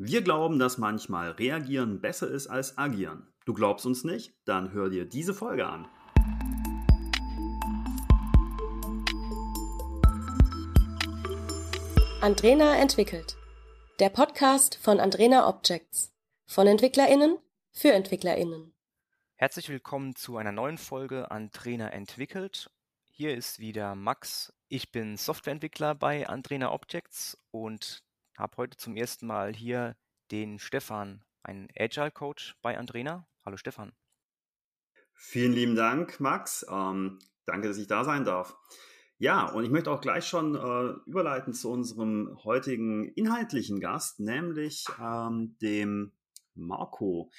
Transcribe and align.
Wir 0.00 0.22
glauben, 0.22 0.60
dass 0.60 0.78
manchmal 0.78 1.32
reagieren 1.32 2.00
besser 2.00 2.28
ist 2.28 2.46
als 2.46 2.78
agieren. 2.78 3.26
Du 3.44 3.52
glaubst 3.52 3.84
uns 3.84 4.04
nicht? 4.04 4.32
Dann 4.44 4.70
hör 4.70 4.90
dir 4.90 5.04
diese 5.04 5.34
Folge 5.34 5.66
an. 5.66 5.88
Andrena 12.20 12.76
entwickelt. 12.76 13.36
Der 13.98 14.08
Podcast 14.08 14.76
von 14.76 15.00
Andrena 15.00 15.48
Objects. 15.48 16.14
Von 16.46 16.68
EntwicklerInnen 16.68 17.36
für 17.72 17.90
EntwicklerInnen. 17.90 18.72
Herzlich 19.34 19.68
willkommen 19.68 20.14
zu 20.14 20.36
einer 20.36 20.52
neuen 20.52 20.78
Folge 20.78 21.32
Andrena 21.32 21.88
entwickelt. 21.88 22.70
Hier 23.10 23.36
ist 23.36 23.58
wieder 23.58 23.96
Max. 23.96 24.52
Ich 24.68 24.92
bin 24.92 25.16
Softwareentwickler 25.16 25.96
bei 25.96 26.28
Andrena 26.28 26.70
Objects 26.70 27.36
und 27.50 28.04
habe 28.38 28.56
heute 28.56 28.76
zum 28.76 28.96
ersten 28.96 29.26
Mal 29.26 29.54
hier 29.54 29.96
den 30.30 30.58
Stefan, 30.58 31.24
einen 31.42 31.68
Agile 31.76 32.10
Coach 32.10 32.56
bei 32.62 32.78
Andrena. 32.78 33.26
Hallo 33.44 33.56
Stefan. 33.56 33.92
Vielen 35.14 35.52
lieben 35.52 35.74
Dank, 35.74 36.20
Max. 36.20 36.64
Ähm, 36.70 37.18
danke, 37.44 37.68
dass 37.68 37.78
ich 37.78 37.88
da 37.88 38.04
sein 38.04 38.24
darf. 38.24 38.56
Ja, 39.18 39.50
und 39.50 39.64
ich 39.64 39.70
möchte 39.70 39.90
auch 39.90 40.00
gleich 40.00 40.26
schon 40.26 40.54
äh, 40.54 41.10
überleiten 41.10 41.52
zu 41.52 41.72
unserem 41.72 42.38
heutigen 42.44 43.08
inhaltlichen 43.14 43.80
Gast, 43.80 44.20
nämlich 44.20 44.86
ähm, 45.02 45.56
dem 45.60 46.12
Marco. 46.54 47.32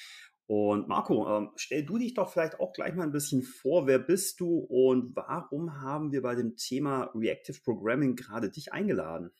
Und 0.45 0.89
Marco, 0.89 1.37
ähm, 1.37 1.51
stell 1.55 1.85
du 1.85 1.97
dich 1.97 2.15
doch 2.15 2.33
vielleicht 2.33 2.59
auch 2.59 2.73
gleich 2.73 2.95
mal 2.95 3.03
ein 3.03 3.13
bisschen 3.13 3.43
vor. 3.43 3.87
Wer 3.87 3.99
bist 3.99 4.41
du 4.41 4.57
und 4.57 5.15
warum 5.15 5.79
haben 5.79 6.11
wir 6.11 6.21
bei 6.21 6.35
dem 6.35 6.57
Thema 6.57 7.11
Reactive 7.15 7.61
Programming 7.63 8.17
gerade 8.17 8.49
dich 8.49 8.73
eingeladen? 8.73 9.31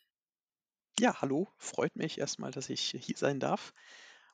Ja, 0.99 1.21
hallo, 1.21 1.47
freut 1.57 1.95
mich 1.95 2.17
erstmal, 2.17 2.51
dass 2.51 2.69
ich 2.69 2.81
hier 2.99 3.15
sein 3.15 3.39
darf 3.39 3.73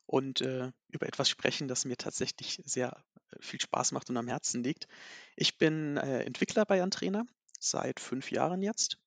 und 0.08 0.42
äh, 0.42 0.72
über 0.90 1.06
etwas 1.08 1.30
sprechen, 1.30 1.68
das 1.68 1.86
mir 1.86 1.96
tatsächlich 1.96 2.60
sehr 2.66 3.04
äh, 3.32 3.38
viel 3.40 3.62
Spaß 3.62 3.92
macht 3.92 4.10
und 4.10 4.18
am 4.18 4.28
Herzen 4.28 4.64
liegt. 4.64 4.88
Ich 5.36 5.60
bin 5.60 5.98
äh, 5.98 6.24
Entwickler 6.24 6.66
bei 6.66 6.82
Antrena 6.82 7.26
seit 7.60 8.00
fünf 8.00 8.32
Jahren 8.32 8.64
jetzt, 8.64 8.98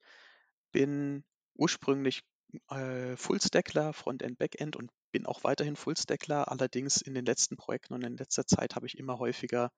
bin 0.70 1.25
ursprünglich 1.55 2.23
äh, 2.70 3.17
Fullstackler, 3.17 3.93
Frontend, 3.93 4.39
Backend 4.39 4.77
und 4.77 4.93
bin 5.11 5.27
auch 5.27 5.43
weiterhin 5.43 5.75
Fullstackler. 5.75 6.50
Allerdings 6.53 7.03
in 7.03 7.15
den 7.15 7.25
letzten 7.27 7.56
Projekten 7.56 7.95
und 7.95 8.05
in 8.05 8.17
letzter 8.17 8.47
Zeit 8.47 8.77
habe 8.77 8.87
ich 8.87 8.98
immer 8.98 9.19
häufiger 9.19 9.72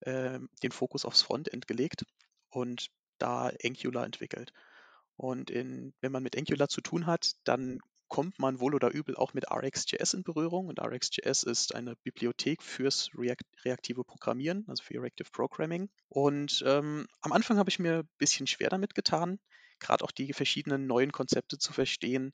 äh, 0.00 0.40
den 0.62 0.72
Fokus 0.72 1.06
aufs 1.06 1.22
Frontend 1.22 1.66
gelegt 1.68 2.04
und 2.50 2.88
da 3.18 3.50
Angular 3.64 4.04
entwickelt. 4.04 4.52
Und 5.16 5.50
in, 5.50 5.94
wenn 6.00 6.12
man 6.12 6.22
mit 6.22 6.36
Angular 6.36 6.68
zu 6.68 6.80
tun 6.80 7.06
hat, 7.06 7.32
dann 7.44 7.80
kommt 8.08 8.38
man 8.38 8.60
wohl 8.60 8.74
oder 8.74 8.92
übel 8.92 9.16
auch 9.16 9.34
mit 9.34 9.50
RxJS 9.50 10.14
in 10.14 10.22
Berührung. 10.22 10.68
Und 10.68 10.80
RxJS 10.80 11.42
ist 11.42 11.74
eine 11.74 11.96
Bibliothek 11.96 12.62
fürs 12.62 13.10
React 13.16 13.44
reaktive 13.64 14.04
Programmieren, 14.04 14.64
also 14.68 14.82
für 14.82 15.00
Reactive 15.00 15.30
Programming. 15.32 15.88
Und 16.08 16.62
ähm, 16.66 17.06
am 17.22 17.32
Anfang 17.32 17.58
habe 17.58 17.70
ich 17.70 17.78
mir 17.78 18.00
ein 18.00 18.08
bisschen 18.18 18.46
schwer 18.46 18.70
damit 18.70 18.94
getan, 18.94 19.38
gerade 19.80 20.04
auch 20.04 20.10
die 20.10 20.32
verschiedenen 20.32 20.86
neuen 20.86 21.12
Konzepte 21.12 21.58
zu 21.58 21.72
verstehen, 21.72 22.32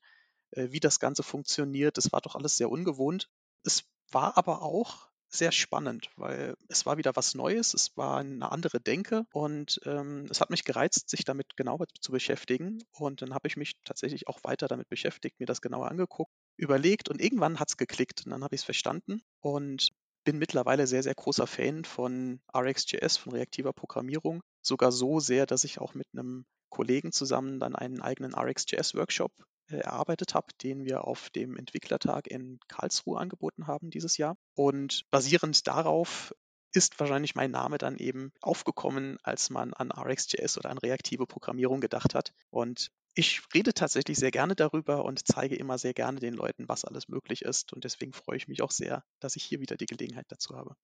äh, 0.53 0.69
wie 0.71 0.81
das 0.81 0.99
Ganze 0.99 1.23
funktioniert. 1.23 1.97
Das 1.97 2.13
war 2.13 2.21
doch 2.21 2.35
alles 2.35 2.57
sehr 2.57 2.71
ungewohnt. 2.71 3.29
Es 3.65 3.85
war 4.11 4.37
aber 4.37 4.63
auch 4.63 5.10
sehr 5.31 5.53
spannend, 5.53 6.11
weil 6.17 6.55
es 6.69 6.87
war 6.87 6.99
wieder 6.99 7.15
was 7.15 7.35
Neues, 7.35 7.73
es 7.73 7.97
war 7.97 8.19
eine 8.19 8.51
andere 8.51 8.81
Denke 8.81 9.25
und 9.33 9.81
ähm, 9.85 10.27
es 10.29 10.41
hat 10.41 10.51
mich 10.51 10.65
gereizt, 10.65 11.09
sich 11.09 11.25
damit 11.25 11.57
genauer 11.57 11.87
zu 12.01 12.11
beschäftigen. 12.13 12.83
Und 12.93 13.23
dann 13.23 13.33
habe 13.33 13.47
ich 13.47 13.57
mich 13.57 13.75
tatsächlich 13.85 14.27
auch 14.27 14.41
weiter 14.43 14.67
damit 14.67 14.89
beschäftigt, 14.89 15.39
mir 15.39 15.47
das 15.47 15.63
genauer 15.63 15.89
angeguckt, 15.89 16.33
überlegt 16.57 17.09
und 17.09 17.21
irgendwann 17.21 17.61
hat 17.61 17.69
es 17.69 17.77
geklickt 17.77 18.23
und 18.27 18.33
dann 18.33 18.43
habe 18.43 18.55
ich 18.55 18.63
es 18.63 18.65
verstanden 18.65 19.23
und 19.41 19.91
bin 20.25 20.39
mittlerweile 20.39 20.87
sehr, 20.87 21.03
sehr 21.03 21.15
großer 21.15 21.47
Fan 21.47 21.85
von 21.85 22.41
RxJS, 22.55 23.17
von 23.17 23.33
reaktiver 23.33 23.73
Programmierung. 23.73 24.43
Sogar 24.63 24.93
so 24.93 25.21
sehr, 25.21 25.47
dass 25.47 25.65
ich 25.65 25.81
auch 25.81 25.95
mit 25.95 26.07
einem 26.13 26.45
Kollegen 26.69 27.13
zusammen 27.13 27.59
dann 27.59 27.75
einen 27.75 28.01
eigenen 28.01 28.35
RxJS-Workshop 28.35 29.33
erarbeitet 29.79 30.35
habe, 30.35 30.49
den 30.63 30.85
wir 30.85 31.05
auf 31.05 31.31
dem 31.31 31.57
Entwicklertag 31.57 32.27
in 32.27 32.59
Karlsruhe 32.69 33.19
angeboten 33.19 33.67
haben 33.67 33.91
dieses 33.91 34.17
Jahr. 34.17 34.37
Und 34.55 35.05
basierend 35.11 35.67
darauf 35.67 36.35
ist 36.73 37.01
wahrscheinlich 37.01 37.35
mein 37.35 37.51
Name 37.51 37.79
dann 37.79 37.97
eben 37.97 38.33
aufgekommen, 38.41 39.19
als 39.23 39.51
man 39.51 39.75
an 39.75 39.91
RxJS 39.91 40.59
oder 40.59 40.71
an 40.71 40.79
reaktive 40.79 41.27
Programmierung 41.27 41.81
gedacht 41.81 42.15
hat. 42.15 42.33
Und 42.51 42.91
ich 43.15 43.43
rede 43.55 43.75
tatsächlich 43.75 44.19
sehr 44.19 44.31
gerne 44.31 44.55
darüber 44.55 45.05
und 45.05 45.27
zeige 45.27 45.57
immer 45.57 45.79
sehr 45.79 45.95
gerne 45.95 46.21
den 46.21 46.35
Leuten, 46.35 46.69
was 46.69 46.85
alles 46.85 47.09
möglich 47.09 47.43
ist. 47.43 47.73
Und 47.73 47.85
deswegen 47.85 48.13
freue 48.13 48.37
ich 48.37 48.47
mich 48.47 48.63
auch 48.63 48.71
sehr, 48.71 49.05
dass 49.19 49.37
ich 49.37 49.43
hier 49.43 49.61
wieder 49.61 49.77
die 49.77 49.87
Gelegenheit 49.87 50.27
dazu 50.29 50.57
habe. 50.57 50.77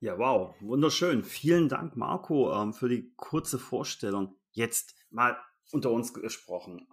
Ja, 0.00 0.16
wow, 0.16 0.54
wunderschön. 0.60 1.24
Vielen 1.24 1.68
Dank, 1.68 1.96
Marco, 1.96 2.54
ähm, 2.54 2.72
für 2.72 2.88
die 2.88 3.12
kurze 3.16 3.58
Vorstellung. 3.58 4.36
Jetzt 4.52 4.94
mal 5.10 5.36
unter 5.72 5.90
uns 5.90 6.14
gesprochen. 6.14 6.86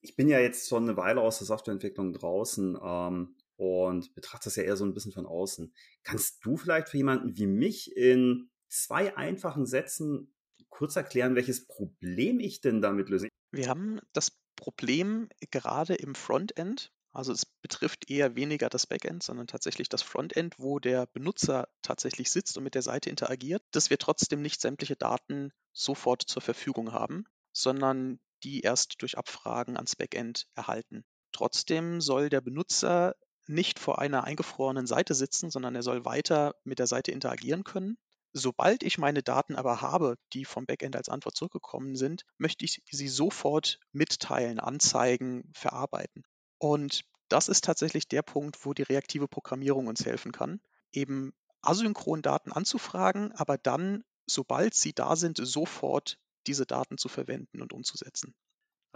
Ich 0.00 0.16
bin 0.16 0.28
ja 0.28 0.38
jetzt 0.38 0.68
schon 0.68 0.84
eine 0.84 0.96
Weile 0.96 1.20
aus 1.20 1.38
der 1.38 1.46
Softwareentwicklung 1.46 2.12
draußen 2.12 2.78
ähm, 2.82 3.36
und 3.56 4.14
betrachte 4.14 4.44
das 4.44 4.56
ja 4.56 4.62
eher 4.62 4.76
so 4.76 4.84
ein 4.84 4.94
bisschen 4.94 5.12
von 5.12 5.26
außen. 5.26 5.72
Kannst 6.04 6.44
du 6.44 6.56
vielleicht 6.56 6.88
für 6.88 6.96
jemanden 6.96 7.36
wie 7.36 7.46
mich 7.46 7.96
in 7.96 8.50
zwei 8.68 9.16
einfachen 9.16 9.66
Sätzen 9.66 10.34
kurz 10.68 10.96
erklären, 10.96 11.34
welches 11.34 11.66
Problem 11.66 12.40
ich 12.40 12.60
denn 12.60 12.80
damit 12.82 13.08
löse? 13.08 13.28
Wir 13.50 13.68
haben 13.68 14.00
das 14.12 14.38
Problem 14.56 15.28
gerade 15.50 15.94
im 15.94 16.14
Frontend, 16.14 16.92
also 17.12 17.32
es 17.32 17.46
betrifft 17.46 18.10
eher 18.10 18.36
weniger 18.36 18.68
das 18.68 18.86
Backend, 18.86 19.22
sondern 19.22 19.46
tatsächlich 19.46 19.88
das 19.88 20.02
Frontend, 20.02 20.58
wo 20.58 20.78
der 20.78 21.06
Benutzer 21.06 21.68
tatsächlich 21.80 22.30
sitzt 22.30 22.58
und 22.58 22.64
mit 22.64 22.74
der 22.74 22.82
Seite 22.82 23.08
interagiert, 23.08 23.62
dass 23.70 23.88
wir 23.88 23.96
trotzdem 23.96 24.42
nicht 24.42 24.60
sämtliche 24.60 24.96
Daten 24.96 25.50
sofort 25.72 26.22
zur 26.22 26.42
Verfügung 26.42 26.92
haben, 26.92 27.24
sondern 27.52 28.18
die 28.46 28.60
erst 28.60 29.02
durch 29.02 29.18
Abfragen 29.18 29.76
ans 29.76 29.96
Backend 29.96 30.46
erhalten. 30.54 31.04
Trotzdem 31.32 32.00
soll 32.00 32.28
der 32.28 32.40
Benutzer 32.40 33.16
nicht 33.48 33.80
vor 33.80 33.98
einer 33.98 34.22
eingefrorenen 34.22 34.86
Seite 34.86 35.14
sitzen, 35.14 35.50
sondern 35.50 35.74
er 35.74 35.82
soll 35.82 36.04
weiter 36.04 36.54
mit 36.62 36.78
der 36.78 36.86
Seite 36.86 37.10
interagieren 37.10 37.64
können. 37.64 37.98
Sobald 38.32 38.84
ich 38.84 38.98
meine 38.98 39.24
Daten 39.24 39.56
aber 39.56 39.80
habe, 39.80 40.16
die 40.32 40.44
vom 40.44 40.64
Backend 40.64 40.94
als 40.94 41.08
Antwort 41.08 41.36
zurückgekommen 41.36 41.96
sind, 41.96 42.22
möchte 42.38 42.64
ich 42.64 42.82
sie 42.88 43.08
sofort 43.08 43.80
mitteilen, 43.90 44.60
anzeigen, 44.60 45.50
verarbeiten. 45.52 46.22
Und 46.58 47.04
das 47.28 47.48
ist 47.48 47.64
tatsächlich 47.64 48.06
der 48.06 48.22
Punkt, 48.22 48.64
wo 48.64 48.74
die 48.74 48.82
reaktive 48.82 49.26
Programmierung 49.26 49.88
uns 49.88 50.06
helfen 50.06 50.30
kann, 50.30 50.60
eben 50.92 51.32
asynchron 51.62 52.22
Daten 52.22 52.52
anzufragen, 52.52 53.32
aber 53.32 53.58
dann, 53.58 54.04
sobald 54.26 54.74
sie 54.74 54.92
da 54.92 55.16
sind, 55.16 55.38
sofort 55.42 56.18
diese 56.46 56.66
Daten 56.66 56.98
zu 56.98 57.08
verwenden 57.08 57.62
und 57.62 57.72
umzusetzen. 57.72 58.34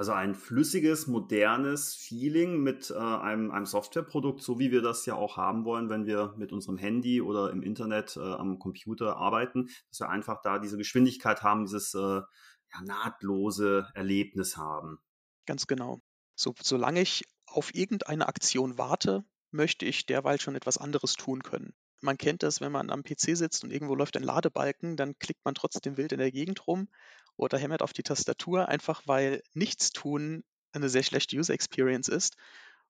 Also 0.01 0.13
ein 0.13 0.35
flüssiges, 0.35 1.09
modernes 1.09 1.95
Feeling 1.95 2.63
mit 2.63 2.91
äh, 2.91 2.95
einem, 2.97 3.51
einem 3.51 3.67
Softwareprodukt, 3.67 4.43
so 4.43 4.59
wie 4.59 4.71
wir 4.71 4.81
das 4.81 5.05
ja 5.05 5.15
auch 5.15 5.37
haben 5.37 5.67
wollen, 5.67 5.91
wenn 5.91 6.07
wir 6.07 6.35
mit 6.39 6.53
unserem 6.53 6.79
Handy 6.79 7.21
oder 7.21 7.51
im 7.51 7.63
Internet 7.63 8.17
äh, 8.17 8.21
am 8.21 8.59
Computer 8.59 9.19
arbeiten, 9.19 9.69
dass 9.91 10.01
wir 10.01 10.09
einfach 10.09 10.41
da 10.41 10.59
diese 10.59 10.79
Geschwindigkeit 10.79 11.43
haben, 11.43 11.67
dieses 11.67 11.93
äh, 11.93 11.99
ja, 11.99 12.81
nahtlose 12.83 13.89
Erlebnis 13.93 14.57
haben. 14.57 15.01
Ganz 15.45 15.67
genau. 15.67 16.01
So, 16.35 16.55
solange 16.63 17.03
ich 17.03 17.25
auf 17.45 17.75
irgendeine 17.75 18.27
Aktion 18.27 18.79
warte, 18.79 19.23
möchte 19.51 19.85
ich 19.85 20.07
derweil 20.07 20.41
schon 20.41 20.57
etwas 20.57 20.79
anderes 20.79 21.13
tun 21.13 21.43
können. 21.43 21.75
Man 22.01 22.17
kennt 22.17 22.43
das, 22.43 22.63
wenn 22.63 22.73
man 22.73 22.89
am 22.89 23.03
PC 23.03 23.37
sitzt 23.37 23.65
und 23.65 23.71
irgendwo 23.71 23.95
läuft 23.95 24.17
ein 24.17 24.23
Ladebalken, 24.23 24.97
dann 24.97 25.19
klickt 25.19 25.45
man 25.45 25.55
trotzdem 25.55 25.99
wild 25.99 26.13
in 26.13 26.21
der 26.21 26.33
Gegend 26.33 26.67
rum 26.67 26.89
oder 27.37 27.59
hämmert 27.59 27.83
auf 27.83 27.93
die 27.93 28.03
Tastatur, 28.03 28.69
einfach 28.69 29.03
weil 29.07 29.43
Nichtstun 29.55 30.45
eine 30.73 30.89
sehr 30.89 31.03
schlechte 31.03 31.37
User 31.37 31.55
Experience 31.55 32.09
ist. 32.09 32.37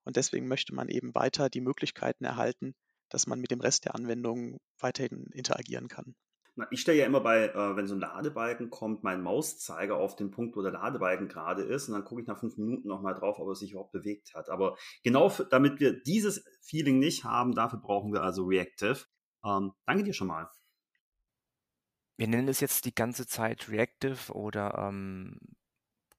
Und 0.04 0.16
deswegen 0.16 0.48
möchte 0.48 0.74
man 0.74 0.88
eben 0.88 1.14
weiter 1.14 1.50
die 1.50 1.60
Möglichkeiten 1.60 2.24
erhalten, 2.24 2.74
dass 3.10 3.26
man 3.26 3.40
mit 3.40 3.50
dem 3.50 3.60
Rest 3.60 3.84
der 3.84 3.94
Anwendung 3.94 4.58
weiterhin 4.78 5.26
interagieren 5.32 5.88
kann. 5.88 6.14
Ich 6.70 6.80
stelle 6.80 6.98
ja 6.98 7.06
immer 7.06 7.20
bei, 7.20 7.46
äh, 7.46 7.76
wenn 7.76 7.86
so 7.86 7.94
ein 7.94 8.00
Ladebalken 8.00 8.70
kommt, 8.70 9.02
meinen 9.02 9.22
Mauszeiger 9.22 9.96
auf 9.96 10.16
den 10.16 10.30
Punkt, 10.30 10.56
wo 10.56 10.62
der 10.62 10.72
Ladebalken 10.72 11.28
gerade 11.28 11.62
ist 11.62 11.88
und 11.88 11.94
dann 11.94 12.04
gucke 12.04 12.20
ich 12.20 12.26
nach 12.26 12.38
fünf 12.38 12.56
Minuten 12.58 12.88
nochmal 12.88 13.14
drauf, 13.14 13.38
ob 13.38 13.48
er 13.48 13.54
sich 13.54 13.70
überhaupt 13.70 13.92
bewegt 13.92 14.34
hat. 14.34 14.50
Aber 14.50 14.76
genau 15.02 15.30
damit 15.50 15.80
wir 15.80 16.02
dieses 16.02 16.44
Feeling 16.60 16.98
nicht 16.98 17.24
haben, 17.24 17.54
dafür 17.54 17.78
brauchen 17.78 18.12
wir 18.12 18.22
also 18.22 18.44
Reactive. 18.44 19.06
Ähm, 19.44 19.72
danke 19.86 20.02
dir 20.02 20.12
schon 20.12 20.26
mal 20.26 20.50
wir 22.20 22.28
nennen 22.28 22.48
es 22.48 22.60
jetzt 22.60 22.84
die 22.84 22.94
ganze 22.94 23.26
Zeit 23.26 23.70
Reactive 23.70 24.34
oder 24.34 24.74
ähm, 24.76 25.40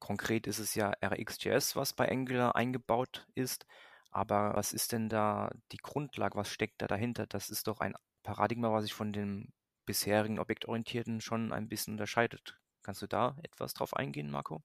konkret 0.00 0.48
ist 0.48 0.58
es 0.58 0.74
ja 0.74 0.92
RxJS, 1.00 1.76
was 1.76 1.92
bei 1.92 2.10
Angular 2.10 2.56
eingebaut 2.56 3.28
ist. 3.36 3.66
Aber 4.10 4.56
was 4.56 4.72
ist 4.72 4.90
denn 4.90 5.08
da 5.08 5.52
die 5.70 5.76
Grundlage? 5.76 6.36
Was 6.36 6.48
steckt 6.48 6.82
da 6.82 6.88
dahinter? 6.88 7.28
Das 7.28 7.50
ist 7.50 7.68
doch 7.68 7.78
ein 7.78 7.94
Paradigma, 8.24 8.72
was 8.72 8.82
sich 8.82 8.94
von 8.94 9.12
dem 9.12 9.52
bisherigen 9.86 10.40
Objektorientierten 10.40 11.20
schon 11.20 11.52
ein 11.52 11.68
bisschen 11.68 11.94
unterscheidet. 11.94 12.58
Kannst 12.82 13.02
du 13.02 13.06
da 13.06 13.36
etwas 13.44 13.72
drauf 13.72 13.94
eingehen, 13.94 14.28
Marco? 14.28 14.60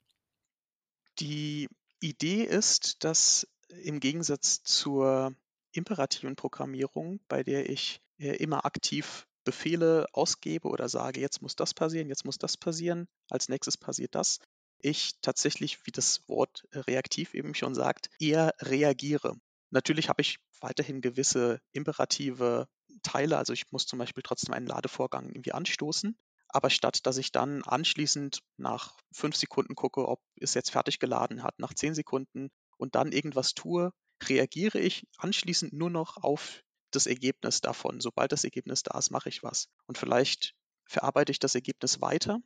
Die 1.20 1.70
Idee 2.00 2.46
ist, 2.46 3.04
dass 3.04 3.48
im 3.70 4.00
Gegensatz 4.00 4.64
zur 4.64 5.36
imperativen 5.72 6.36
Programmierung, 6.36 7.20
bei 7.28 7.44
der 7.44 7.70
ich 7.70 8.02
äh, 8.18 8.38
immer 8.38 8.66
aktiv 8.66 9.28
Befehle 9.48 10.08
ausgebe 10.12 10.68
oder 10.68 10.90
sage, 10.90 11.22
jetzt 11.22 11.42
muss 11.42 11.56
das 11.56 11.74
passieren, 11.74 12.10
jetzt 12.10 12.26
muss 12.26 12.38
das 12.38 12.58
passieren, 12.58 13.08
als 13.30 13.48
nächstes 13.48 13.78
passiert 13.78 14.14
das, 14.14 14.40
ich 14.80 15.14
tatsächlich, 15.22 15.80
wie 15.86 15.92
das 15.92 16.28
Wort 16.28 16.68
reaktiv 16.74 17.34
eben 17.34 17.56
schon 17.56 17.74
sagt, 17.74 18.10
eher 18.20 18.54
reagiere. 18.60 19.38
Natürlich 19.70 20.10
habe 20.10 20.22
ich 20.22 20.40
weiterhin 20.60 21.00
gewisse 21.00 21.62
imperative 21.72 22.68
Teile, 23.04 23.38
also 23.38 23.54
ich 23.54 23.72
muss 23.72 23.86
zum 23.86 24.00
Beispiel 24.00 24.24
trotzdem 24.24 24.54
einen 24.54 24.68
Ladevorgang 24.68 25.30
irgendwie 25.30 25.54
anstoßen, 25.54 26.18
aber 26.50 26.70
statt 26.70 27.06
dass 27.06 27.18
ich 27.18 27.32
dann 27.32 27.64
anschließend 27.64 28.42
nach 28.58 28.98
fünf 29.14 29.38
Sekunden 29.38 29.76
gucke, 29.76 30.06
ob 30.06 30.20
es 30.36 30.54
jetzt 30.56 30.72
fertig 30.72 31.00
geladen 31.00 31.42
hat, 31.42 31.58
nach 31.58 31.74
zehn 31.74 31.94
Sekunden 31.94 32.50
und 32.78 32.96
dann 32.96 33.14
irgendwas 33.14 33.54
tue, 33.54 33.94
reagiere 34.24 34.80
ich 34.80 35.08
anschließend 35.18 35.72
nur 35.72 35.90
noch 35.90 36.18
auf 36.18 36.64
das 36.92 37.06
Ergebnis 37.06 37.62
davon. 37.62 38.00
Sobald 38.00 38.32
das 38.32 38.44
Ergebnis 38.44 38.84
da 38.84 38.98
ist, 38.98 39.12
mache 39.12 39.30
ich 39.30 39.44
was. 39.44 39.70
Und 39.86 39.98
vielleicht 39.98 40.56
verarbeite 40.86 41.32
ich 41.32 41.40
das 41.40 41.56
Ergebnis 41.56 42.02
weiter, 42.02 42.40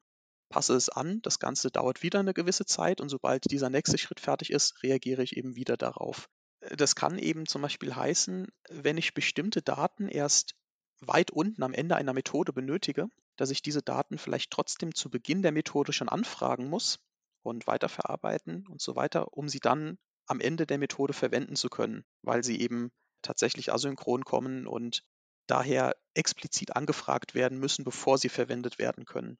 passe 0.50 0.76
es 0.76 0.90
an, 0.90 1.22
das 1.22 1.40
Ganze 1.40 1.72
dauert 1.72 2.04
wieder 2.04 2.20
eine 2.20 2.34
gewisse 2.34 2.66
Zeit 2.66 3.02
und 3.02 3.10
sobald 3.10 3.50
dieser 3.50 3.70
nächste 3.70 3.98
Schritt 3.98 4.20
fertig 4.20 4.52
ist, 4.52 4.84
reagiere 4.84 5.24
ich 5.24 5.38
eben 5.38 5.56
wieder 5.56 5.78
darauf. 5.78 6.30
Das 6.76 6.96
kann 6.96 7.18
eben 7.18 7.48
zum 7.48 7.64
Beispiel 7.64 7.96
heißen, 7.96 8.48
wenn 8.70 8.98
ich 8.98 9.14
bestimmte 9.14 9.62
Daten 9.62 10.08
erst 10.08 10.56
weit 11.00 11.32
unten 11.32 11.64
am 11.64 11.74
Ende 11.74 11.96
einer 11.96 12.14
Methode 12.14 12.54
benötige, 12.54 13.08
dass 13.38 13.50
ich 13.50 13.64
diese 13.64 13.82
Daten 13.82 14.20
vielleicht 14.20 14.52
trotzdem 14.52 14.94
zu 14.94 15.10
Beginn 15.10 15.42
der 15.42 15.52
Methode 15.52 15.94
schon 15.94 16.10
anfragen 16.10 16.70
muss 16.70 17.00
und 17.42 17.66
weiterverarbeiten 17.66 18.68
und 18.68 18.82
so 18.82 18.96
weiter, 18.96 19.36
um 19.36 19.50
sie 19.50 19.60
dann 19.60 19.98
am 20.28 20.40
Ende 20.40 20.68
der 20.68 20.78
Methode 20.78 21.14
verwenden 21.14 21.56
zu 21.56 21.70
können, 21.70 22.06
weil 22.22 22.44
sie 22.44 22.60
eben 22.62 22.92
tatsächlich 23.22 23.72
asynchron 23.74 24.26
kommen 24.26 24.68
und 24.68 25.04
daher 25.48 25.96
explizit 26.14 26.76
angefragt 26.76 27.36
werden 27.36 27.60
müssen, 27.60 27.84
bevor 27.84 28.18
sie 28.18 28.30
verwendet 28.30 28.80
werden 28.80 29.06
können. 29.06 29.38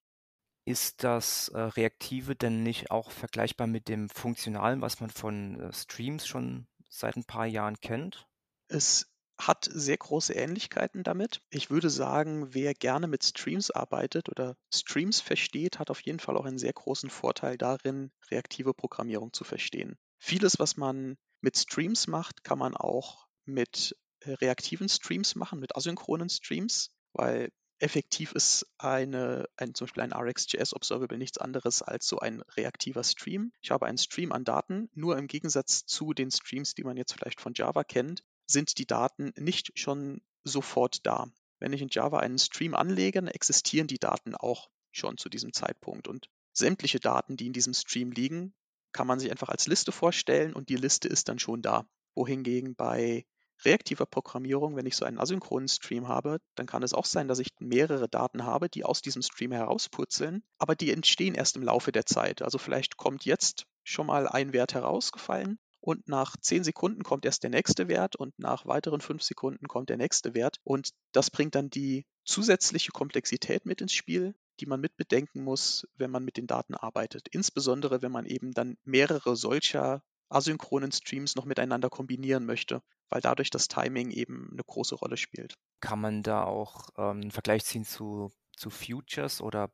Ist 0.66 1.04
das 1.04 1.48
äh, 1.50 1.60
Reaktive 1.60 2.36
denn 2.36 2.64
nicht 2.64 2.92
auch 2.92 3.12
vergleichbar 3.12 3.68
mit 3.68 3.88
dem 3.88 4.10
Funktionalen, 4.10 4.82
was 4.82 5.00
man 5.00 5.10
von 5.10 5.60
äh, 5.60 5.74
Streams 5.74 6.28
schon 6.28 6.68
seit 6.88 7.16
ein 7.16 7.24
paar 7.24 7.48
Jahren 7.48 7.80
kennt? 7.80 8.28
Es 8.68 9.12
hat 9.40 9.68
sehr 9.72 9.98
große 9.98 10.34
Ähnlichkeiten 10.34 11.04
damit. 11.04 11.42
Ich 11.50 11.72
würde 11.72 11.90
sagen, 11.90 12.54
wer 12.54 12.76
gerne 12.76 13.08
mit 13.08 13.24
Streams 13.24 13.72
arbeitet 13.72 14.30
oder 14.30 14.56
Streams 14.72 15.20
versteht, 15.20 15.80
hat 15.80 15.90
auf 15.90 16.02
jeden 16.02 16.20
Fall 16.20 16.38
auch 16.38 16.46
einen 16.46 16.60
sehr 16.60 16.74
großen 16.74 17.10
Vorteil 17.10 17.58
darin, 17.58 18.12
reaktive 18.30 18.76
Programmierung 18.76 19.34
zu 19.34 19.44
verstehen. 19.44 19.98
Vieles, 20.20 20.60
was 20.60 20.78
man 20.78 21.18
mit 21.42 21.58
Streams 21.58 22.06
macht, 22.06 22.44
kann 22.44 22.60
man 22.60 22.78
auch 22.78 23.28
mit 23.46 23.96
äh, 24.22 24.32
reaktiven 24.34 24.90
Streams 24.90 25.36
machen, 25.36 25.60
mit 25.60 25.76
asynchronen 25.76 26.30
Streams, 26.30 26.92
weil 27.14 27.52
effektiv 27.80 28.34
ist 28.34 28.68
eine, 28.78 29.50
ein, 29.58 29.74
zum 29.74 29.86
Beispiel 29.86 30.04
ein 30.04 30.14
RxJS 30.14 30.74
Observable 30.74 31.18
nichts 31.18 31.40
anderes 31.40 31.82
als 31.82 32.08
so 32.08 32.20
ein 32.20 32.42
reaktiver 32.56 33.04
Stream. 33.04 33.52
Ich 33.62 33.72
habe 33.72 33.88
einen 33.88 33.98
Stream 33.98 34.32
an 34.32 34.44
Daten, 34.44 34.90
nur 34.94 35.18
im 35.18 35.28
Gegensatz 35.28 35.86
zu 35.86 36.14
den 36.14 36.30
Streams, 36.30 36.76
die 36.76 36.84
man 36.84 36.98
jetzt 36.98 37.14
vielleicht 37.14 37.42
von 37.42 37.54
Java 37.56 37.84
kennt, 37.84 38.24
sind 38.46 38.78
die 38.78 38.86
Daten 38.86 39.34
nicht 39.36 39.72
schon 39.76 40.22
sofort 40.44 41.06
da. 41.06 41.32
Wenn 41.60 41.74
ich 41.74 41.82
in 41.82 41.90
Java 41.90 42.20
einen 42.20 42.40
Stream 42.40 42.76
anlege, 42.76 43.20
existieren 43.34 43.88
die 43.88 44.00
Daten 44.00 44.36
auch 44.36 44.70
schon 44.92 45.18
zu 45.18 45.30
diesem 45.30 45.54
Zeitpunkt. 45.54 46.08
Und 46.08 46.30
sämtliche 46.54 47.00
Daten, 47.00 47.38
die 47.38 47.48
in 47.48 47.54
diesem 47.54 47.74
Stream 47.74 48.12
liegen, 48.12 48.54
kann 48.92 49.08
man 49.08 49.20
sich 49.20 49.32
einfach 49.32 49.50
als 49.50 49.68
Liste 49.68 49.92
vorstellen 49.92 50.54
und 50.54 50.70
die 50.70 50.76
Liste 50.76 51.08
ist 51.08 51.30
dann 51.30 51.40
schon 51.40 51.62
da. 51.62 51.88
Wohingegen 52.16 52.76
bei 52.76 53.26
reaktiver 53.64 54.06
Programmierung, 54.06 54.76
wenn 54.76 54.86
ich 54.86 54.96
so 54.96 55.06
einen 55.06 55.20
asynchronen 55.20 55.68
Stream 55.68 56.08
habe, 56.08 56.40
dann 56.56 56.66
kann 56.66 56.84
es 56.84 56.94
auch 56.94 57.06
sein, 57.06 57.28
dass 57.28 57.40
ich 57.40 57.50
mehrere 57.60 58.10
Daten 58.10 58.46
habe, 58.46 58.70
die 58.70 58.84
aus 58.84 59.02
diesem 59.02 59.22
Stream 59.22 59.52
herauspurzeln, 59.52 60.44
aber 60.58 60.76
die 60.76 60.92
entstehen 60.92 61.36
erst 61.36 61.56
im 61.56 61.64
Laufe 61.64 61.92
der 61.92 62.06
Zeit. 62.06 62.42
Also 62.42 62.58
vielleicht 62.58 62.98
kommt 62.98 63.26
jetzt 63.26 63.66
schon 63.84 64.08
mal 64.08 64.28
ein 64.28 64.54
Wert 64.54 64.74
herausgefallen 64.74 65.60
und 65.80 66.08
nach 66.08 66.38
zehn 66.38 66.64
Sekunden 66.64 67.04
kommt 67.04 67.26
erst 67.26 67.44
der 67.44 67.50
nächste 67.50 67.88
Wert 67.88 68.16
und 68.16 68.38
nach 68.38 68.66
weiteren 68.66 69.02
fünf 69.02 69.24
Sekunden 69.24 69.68
kommt 69.68 69.90
der 69.90 69.98
nächste 69.98 70.34
Wert 70.34 70.58
und 70.64 70.92
das 71.12 71.32
bringt 71.32 71.56
dann 71.56 71.70
die 71.70 72.06
zusätzliche 72.24 72.92
Komplexität 72.92 73.66
mit 73.66 73.82
ins 73.82 73.94
Spiel, 73.94 74.36
die 74.60 74.68
man 74.68 74.80
mit 74.80 74.96
bedenken 74.96 75.44
muss, 75.44 75.88
wenn 75.96 76.12
man 76.12 76.24
mit 76.24 76.38
den 76.38 76.46
Daten 76.46 76.76
arbeitet. 76.76 77.28
Insbesondere, 77.32 78.04
wenn 78.04 78.12
man 78.12 78.28
eben 78.28 78.52
dann 78.52 78.78
mehrere 78.84 79.36
solcher 79.36 80.04
asynchronen 80.32 80.92
Streams 80.92 81.36
noch 81.36 81.46
miteinander 81.46 81.90
kombinieren 81.90 82.46
möchte, 82.46 82.82
weil 83.10 83.22
dadurch 83.22 83.50
das 83.50 83.68
Timing 83.68 84.12
eben 84.12 84.50
eine 84.52 84.64
große 84.64 84.96
Rolle 84.96 85.18
spielt. 85.18 85.56
Kann 85.82 86.00
man 86.00 86.24
da 86.24 86.44
auch 86.44 86.90
ähm, 86.98 87.22
einen 87.22 87.32
Vergleich 87.32 87.66
ziehen 87.66 87.86
zu, 87.86 88.32
zu 88.56 88.70
Futures 88.70 89.42
oder 89.42 89.72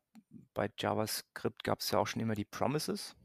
bei 0.53 0.69
JavaScript 0.77 1.63
gab 1.63 1.79
es 1.79 1.91
ja 1.91 1.99
auch 1.99 2.07
schon 2.07 2.21
immer 2.21 2.35
die 2.35 2.45
Promises? 2.45 3.15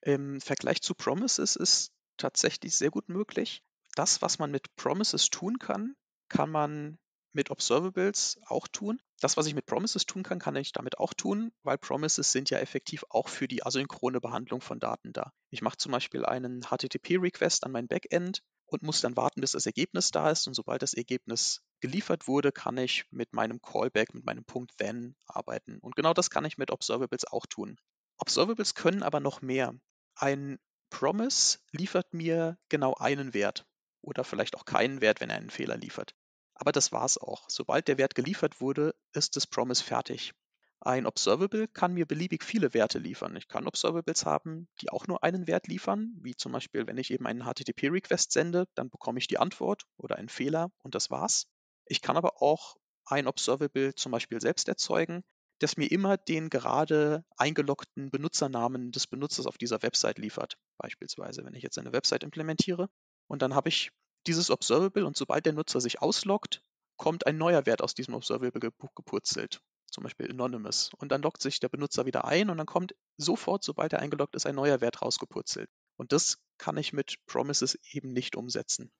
Im 0.00 0.40
Vergleich 0.40 0.80
zu 0.80 0.94
Promises 0.94 1.56
ist 1.56 1.92
tatsächlich 2.16 2.76
sehr 2.76 2.90
gut 2.90 3.08
möglich. 3.08 3.62
Das, 3.94 4.22
was 4.22 4.38
man 4.38 4.50
mit 4.50 4.74
Promises 4.76 5.28
tun 5.30 5.58
kann, 5.58 5.96
kann 6.28 6.50
man 6.50 6.98
mit 7.32 7.50
Observables 7.50 8.38
auch 8.46 8.68
tun. 8.68 9.00
Das, 9.20 9.36
was 9.36 9.46
ich 9.46 9.54
mit 9.54 9.66
Promises 9.66 10.06
tun 10.06 10.22
kann, 10.22 10.38
kann 10.38 10.54
ich 10.54 10.72
damit 10.72 10.98
auch 10.98 11.12
tun, 11.12 11.52
weil 11.64 11.76
Promises 11.76 12.30
sind 12.30 12.50
ja 12.50 12.58
effektiv 12.58 13.04
auch 13.10 13.28
für 13.28 13.48
die 13.48 13.64
asynchrone 13.64 14.20
Behandlung 14.20 14.60
von 14.60 14.78
Daten 14.78 15.12
da. 15.12 15.32
Ich 15.50 15.60
mache 15.60 15.76
zum 15.76 15.90
Beispiel 15.90 16.24
einen 16.24 16.62
HTTP-Request 16.62 17.64
an 17.64 17.72
mein 17.72 17.88
Backend 17.88 18.42
und 18.66 18.82
muss 18.82 19.00
dann 19.00 19.16
warten, 19.16 19.40
bis 19.40 19.52
das 19.52 19.66
Ergebnis 19.66 20.10
da 20.12 20.30
ist. 20.30 20.46
Und 20.46 20.54
sobald 20.54 20.82
das 20.82 20.94
Ergebnis 20.94 21.62
geliefert 21.80 22.28
wurde, 22.28 22.52
kann 22.52 22.76
ich 22.76 23.06
mit 23.10 23.32
meinem 23.32 23.60
Callback, 23.60 24.14
mit 24.14 24.24
meinem 24.24 24.44
Punkt 24.44 24.76
Then 24.78 25.16
arbeiten. 25.26 25.78
Und 25.78 25.96
genau 25.96 26.14
das 26.14 26.30
kann 26.30 26.44
ich 26.44 26.58
mit 26.58 26.70
Observables 26.70 27.24
auch 27.26 27.46
tun. 27.46 27.76
Observables 28.18 28.74
können 28.74 29.02
aber 29.02 29.20
noch 29.20 29.42
mehr. 29.42 29.74
Ein 30.14 30.58
Promise 30.90 31.58
liefert 31.72 32.14
mir 32.14 32.58
genau 32.68 32.94
einen 32.94 33.34
Wert 33.34 33.66
oder 34.00 34.24
vielleicht 34.24 34.56
auch 34.56 34.64
keinen 34.64 35.00
Wert, 35.00 35.20
wenn 35.20 35.30
er 35.30 35.36
einen 35.36 35.50
Fehler 35.50 35.76
liefert. 35.76 36.14
Aber 36.58 36.72
das 36.72 36.92
war's 36.92 37.18
auch. 37.18 37.48
Sobald 37.48 37.88
der 37.88 37.98
Wert 37.98 38.14
geliefert 38.14 38.60
wurde, 38.60 38.94
ist 39.12 39.36
das 39.36 39.46
Promise 39.46 39.82
fertig. 39.82 40.34
Ein 40.80 41.06
Observable 41.06 41.66
kann 41.66 41.94
mir 41.94 42.06
beliebig 42.06 42.44
viele 42.44 42.72
Werte 42.72 42.98
liefern. 42.98 43.34
Ich 43.34 43.48
kann 43.48 43.66
Observables 43.66 44.24
haben, 44.26 44.68
die 44.80 44.90
auch 44.90 45.08
nur 45.08 45.24
einen 45.24 45.48
Wert 45.48 45.66
liefern, 45.66 46.12
wie 46.20 46.36
zum 46.36 46.52
Beispiel, 46.52 46.86
wenn 46.86 46.98
ich 46.98 47.10
eben 47.10 47.26
einen 47.26 47.42
HTTP-Request 47.42 48.30
sende, 48.30 48.66
dann 48.74 48.88
bekomme 48.88 49.18
ich 49.18 49.26
die 49.26 49.38
Antwort 49.38 49.84
oder 49.96 50.16
einen 50.16 50.28
Fehler 50.28 50.70
und 50.82 50.94
das 50.94 51.10
war's. 51.10 51.46
Ich 51.86 52.00
kann 52.00 52.16
aber 52.16 52.42
auch 52.42 52.76
ein 53.06 53.26
Observable 53.26 53.94
zum 53.94 54.12
Beispiel 54.12 54.40
selbst 54.40 54.68
erzeugen, 54.68 55.24
das 55.58 55.76
mir 55.76 55.90
immer 55.90 56.16
den 56.16 56.50
gerade 56.50 57.24
eingeloggten 57.36 58.10
Benutzernamen 58.10 58.92
des 58.92 59.08
Benutzers 59.08 59.46
auf 59.46 59.58
dieser 59.58 59.82
Website 59.82 60.18
liefert. 60.18 60.58
Beispielsweise, 60.76 61.44
wenn 61.44 61.54
ich 61.54 61.62
jetzt 61.62 61.78
eine 61.78 61.92
Website 61.92 62.22
implementiere 62.22 62.88
und 63.26 63.42
dann 63.42 63.54
habe 63.54 63.68
ich 63.68 63.90
dieses 64.28 64.50
Observable 64.50 65.06
und 65.06 65.16
sobald 65.16 65.46
der 65.46 65.54
Nutzer 65.54 65.80
sich 65.80 66.00
ausloggt, 66.00 66.62
kommt 66.96 67.26
ein 67.26 67.38
neuer 67.38 67.66
Wert 67.66 67.82
aus 67.82 67.94
diesem 67.94 68.14
Observable 68.14 68.72
gepurzelt, 68.94 69.62
zum 69.90 70.04
Beispiel 70.04 70.30
Anonymous. 70.30 70.90
Und 70.98 71.10
dann 71.10 71.22
loggt 71.22 71.42
sich 71.42 71.60
der 71.60 71.68
Benutzer 71.68 72.06
wieder 72.06 72.24
ein 72.24 72.50
und 72.50 72.58
dann 72.58 72.66
kommt 72.66 72.94
sofort, 73.16 73.64
sobald 73.64 73.92
er 73.92 74.00
eingeloggt 74.00 74.34
ist, 74.34 74.46
ein 74.46 74.54
neuer 74.54 74.80
Wert 74.80 75.02
rausgepurzelt. 75.02 75.70
Und 75.96 76.12
das 76.12 76.38
kann 76.58 76.76
ich 76.76 76.92
mit 76.92 77.16
Promises 77.26 77.78
eben 77.92 78.12
nicht 78.12 78.36
umsetzen. 78.36 78.92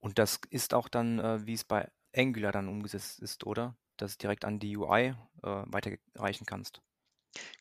Und 0.00 0.18
das 0.18 0.40
ist 0.50 0.74
auch 0.74 0.88
dann, 0.88 1.18
äh, 1.18 1.44
wie 1.44 1.54
es 1.54 1.64
bei 1.64 1.90
Angular 2.14 2.52
dann 2.52 2.68
umgesetzt 2.68 3.18
ist, 3.20 3.44
oder? 3.44 3.76
Dass 3.96 4.12
du 4.12 4.22
direkt 4.22 4.44
an 4.44 4.60
die 4.60 4.76
UI 4.76 5.08
äh, 5.08 5.14
weiterreichen 5.42 6.46
kannst. 6.46 6.80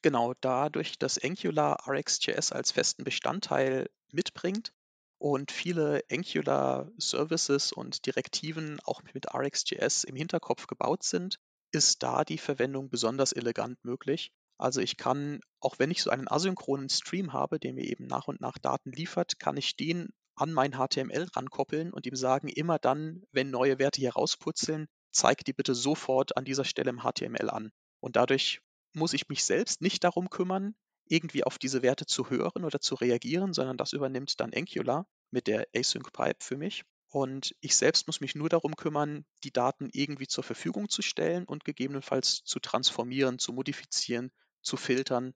Genau, 0.01 0.33
dadurch, 0.41 0.97
dass 0.99 1.21
Angular 1.21 1.87
RxJS 1.87 2.51
als 2.51 2.71
festen 2.71 3.03
Bestandteil 3.03 3.89
mitbringt, 4.11 4.73
und 5.19 5.51
viele 5.51 6.03
Angular 6.11 6.91
Services 6.97 7.71
und 7.71 8.05
Direktiven 8.05 8.79
auch 8.83 9.01
mit 9.13 9.33
RxJS 9.33 10.03
im 10.03 10.15
Hinterkopf 10.15 10.67
gebaut 10.67 11.03
sind, 11.03 11.39
ist 11.71 12.03
da 12.03 12.23
die 12.23 12.37
Verwendung 12.37 12.89
besonders 12.89 13.31
elegant 13.31 13.83
möglich. 13.83 14.31
Also 14.57 14.81
ich 14.81 14.97
kann, 14.97 15.41
auch 15.59 15.79
wenn 15.79 15.91
ich 15.91 16.01
so 16.01 16.09
einen 16.09 16.27
asynchronen 16.27 16.89
Stream 16.89 17.33
habe, 17.33 17.59
der 17.59 17.73
mir 17.73 17.83
eben 17.83 18.07
nach 18.07 18.27
und 18.27 18.41
nach 18.41 18.57
Daten 18.57 18.91
liefert, 18.91 19.39
kann 19.39 19.57
ich 19.57 19.75
den 19.75 20.09
an 20.35 20.53
mein 20.53 20.73
HTML 20.73 21.27
rankoppeln 21.35 21.91
und 21.91 22.05
ihm 22.05 22.15
sagen, 22.15 22.47
immer 22.47 22.79
dann, 22.79 23.23
wenn 23.31 23.49
neue 23.49 23.79
Werte 23.79 24.01
hier 24.01 24.13
rausputzeln, 24.13 24.87
zeig 25.11 25.43
die 25.45 25.53
bitte 25.53 25.73
sofort 25.73 26.37
an 26.37 26.45
dieser 26.45 26.63
Stelle 26.63 26.91
im 26.91 27.01
HTML 27.01 27.49
an. 27.49 27.71
Und 27.99 28.15
dadurch 28.15 28.61
muss 28.93 29.13
ich 29.13 29.29
mich 29.29 29.43
selbst 29.43 29.81
nicht 29.81 30.03
darum 30.03 30.29
kümmern, 30.29 30.75
irgendwie 31.09 31.43
auf 31.43 31.57
diese 31.57 31.81
Werte 31.81 32.05
zu 32.05 32.29
hören 32.29 32.63
oder 32.63 32.79
zu 32.79 32.95
reagieren, 32.95 33.53
sondern 33.53 33.77
das 33.77 33.93
übernimmt 33.93 34.39
dann 34.39 34.53
Angular 34.53 35.07
mit 35.31 35.47
der 35.47 35.67
Async 35.73 36.11
Pipe 36.13 36.37
für 36.39 36.57
mich. 36.57 36.83
Und 37.09 37.55
ich 37.61 37.75
selbst 37.75 38.07
muss 38.07 38.19
mich 38.19 38.35
nur 38.35 38.49
darum 38.49 38.75
kümmern, 38.75 39.25
die 39.43 39.51
Daten 39.51 39.89
irgendwie 39.93 40.27
zur 40.27 40.43
Verfügung 40.43 40.89
zu 40.89 41.01
stellen 41.01 41.45
und 41.45 41.63
gegebenenfalls 41.63 42.43
zu 42.43 42.59
transformieren, 42.59 43.39
zu 43.39 43.53
modifizieren, 43.53 44.31
zu 44.61 44.75
filtern, 44.75 45.33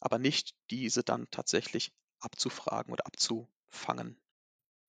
aber 0.00 0.18
nicht 0.18 0.54
diese 0.70 1.02
dann 1.02 1.26
tatsächlich 1.30 1.92
abzufragen 2.20 2.92
oder 2.92 3.06
abzufangen. 3.06 4.20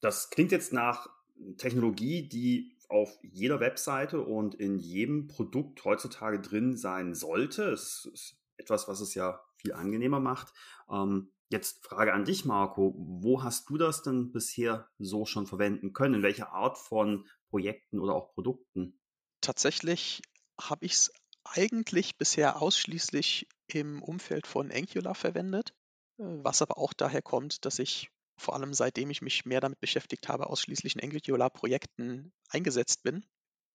Das 0.02 0.30
klingt 0.30 0.52
jetzt 0.52 0.72
nach 0.72 1.10
Technologie, 1.58 2.28
die 2.30 2.78
auf 2.90 3.20
jeder 3.22 3.60
Webseite 3.60 4.22
und 4.22 4.56
in 4.56 4.80
jedem 4.80 5.28
Produkt 5.28 5.84
heutzutage 5.86 6.40
drin 6.40 6.76
sein 6.76 7.14
sollte. 7.14 7.72
Es 7.72 8.10
ist 8.12 8.39
etwas, 8.60 8.88
was 8.88 9.00
es 9.02 9.14
ja 9.16 9.42
viel 9.56 9.74
angenehmer 9.74 10.20
macht. 10.20 10.54
Ähm, 10.90 11.32
jetzt 11.50 11.84
Frage 11.84 12.14
an 12.14 12.26
dich, 12.26 12.46
Marco. 12.46 12.94
Wo 12.98 13.44
hast 13.44 13.70
du 13.70 13.78
das 13.78 14.04
denn 14.04 14.32
bisher 14.32 14.90
so 15.00 15.26
schon 15.26 15.48
verwenden 15.48 15.94
können? 15.94 16.16
In 16.16 16.24
welcher 16.24 16.52
Art 16.52 16.78
von 16.78 17.28
Projekten 17.50 18.00
oder 18.00 18.14
auch 18.14 18.34
Produkten? 18.34 19.00
Tatsächlich 19.42 20.22
habe 20.60 20.86
ich 20.86 20.94
es 20.94 21.14
eigentlich 21.44 22.18
bisher 22.18 22.62
ausschließlich 22.62 23.48
im 23.68 24.04
Umfeld 24.04 24.46
von 24.46 24.72
Angular 24.72 25.16
verwendet, 25.16 25.74
äh, 26.18 26.24
was 26.24 26.62
aber 26.62 26.78
auch 26.78 26.94
daher 26.94 27.22
kommt, 27.22 27.66
dass 27.66 27.80
ich 27.80 28.10
vor 28.38 28.56
allem 28.56 28.74
seitdem 28.74 29.10
ich 29.10 29.22
mich 29.22 29.46
mehr 29.46 29.60
damit 29.60 29.80
beschäftigt 29.82 30.30
habe, 30.30 30.48
ausschließlich 30.48 30.96
in 30.96 31.04
Angular-Projekten 31.04 32.32
eingesetzt 32.50 33.04
bin. 33.04 33.26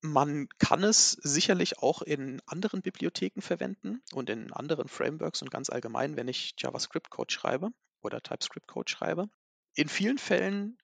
Man 0.07 0.51
kann 0.59 0.85
es 0.85 1.13
sicherlich 1.13 1.79
auch 1.79 2.03
in 2.03 2.43
anderen 2.45 2.83
Bibliotheken 2.83 3.41
verwenden 3.41 4.03
und 4.13 4.29
in 4.29 4.53
anderen 4.53 4.87
Frameworks 4.87 5.41
und 5.41 5.51
ganz 5.51 5.71
allgemein, 5.71 6.15
wenn 6.15 6.29
ich 6.29 6.53
JavaScript-Code 6.59 7.33
schreibe 7.33 7.71
oder 8.03 8.21
TypeScript-Code 8.21 8.91
schreibe. 8.91 9.31
In 9.75 9.89
vielen 9.89 10.19
Fällen 10.19 10.77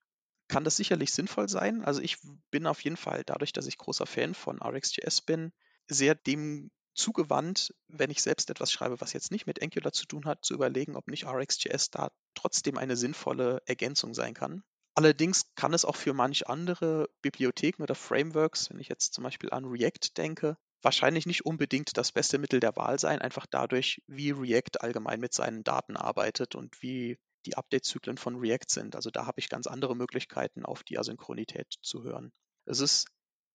kann 0.48 0.64
das 0.64 0.76
sicherlich 0.76 1.12
sinnvoll 1.12 1.50
sein. 1.50 1.84
Also 1.84 2.00
ich 2.00 2.16
bin 2.50 2.66
auf 2.66 2.82
jeden 2.82 2.96
Fall, 2.96 3.22
dadurch, 3.26 3.52
dass 3.52 3.66
ich 3.66 3.76
großer 3.76 4.06
Fan 4.06 4.32
von 4.32 4.58
RxJS 4.62 5.20
bin, 5.20 5.52
sehr 5.86 6.14
dem 6.14 6.70
zugewandt, 6.94 7.74
wenn 7.88 8.08
ich 8.08 8.22
selbst 8.22 8.48
etwas 8.48 8.72
schreibe, 8.72 9.02
was 9.02 9.12
jetzt 9.12 9.32
nicht 9.32 9.46
mit 9.46 9.62
Angular 9.62 9.92
zu 9.92 10.06
tun 10.06 10.24
hat, 10.24 10.46
zu 10.46 10.54
überlegen, 10.54 10.96
ob 10.96 11.08
nicht 11.08 11.26
RxJS 11.26 11.90
da 11.90 12.10
trotzdem 12.34 12.78
eine 12.78 12.96
sinnvolle 12.96 13.60
Ergänzung 13.66 14.14
sein 14.14 14.32
kann. 14.32 14.64
Allerdings 14.94 15.54
kann 15.54 15.73
es 15.73 15.85
auch 15.85 15.97
für 15.97 16.12
manch 16.12 16.49
andere 16.49 17.09
Bibliotheken 17.23 17.82
oder 17.82 17.94
Frameworks, 17.94 18.70
wenn 18.70 18.80
ich 18.80 18.88
jetzt 18.88 19.14
zum 19.14 19.25
Beispiel 19.25 19.50
an 19.50 19.64
React 19.64 20.16
denke, 20.16 20.56
wahrscheinlich 20.82 21.26
nicht 21.26 21.44
unbedingt 21.47 21.97
das 21.97 22.12
beste 22.12 22.38
Mittel 22.38 22.61
der 22.61 22.76
Wahl 22.76 22.99
sein, 22.99 23.20
einfach 23.20 23.47
dadurch, 23.47 24.02
wie 24.06 24.30
React 24.30 24.80
allgemein 24.80 25.20
mit 25.20 25.32
seinen 25.32 25.62
Daten 25.62 25.97
arbeitet 25.97 26.54
und 26.54 26.82
wie 26.82 27.18
die 27.47 27.56
Update-Zyklen 27.56 28.18
von 28.18 28.37
React 28.37 28.68
sind. 28.68 28.97
Also 28.97 29.11
da 29.11 29.26
habe 29.26 29.40
ich 29.40 29.49
ganz 29.49 29.66
andere 29.66 29.97
Möglichkeiten, 29.97 30.64
auf 30.64 30.82
die 30.82 30.99
Asynchronität 30.99 31.75
zu 31.82 32.02
hören. 32.02 32.32
Es 32.66 32.80
ist 32.80 33.09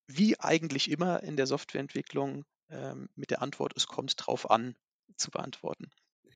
wie 0.07 0.39
eigentlich 0.39 0.89
immer 0.89 1.23
in 1.23 1.35
der 1.35 1.47
Softwareentwicklung 1.47 2.45
ähm, 2.69 3.09
mit 3.15 3.31
der 3.31 3.41
Antwort, 3.41 3.73
es 3.75 3.87
kommt 3.87 4.15
drauf 4.17 4.49
an, 4.49 4.75
zu 5.17 5.31
beantworten. 5.31 5.89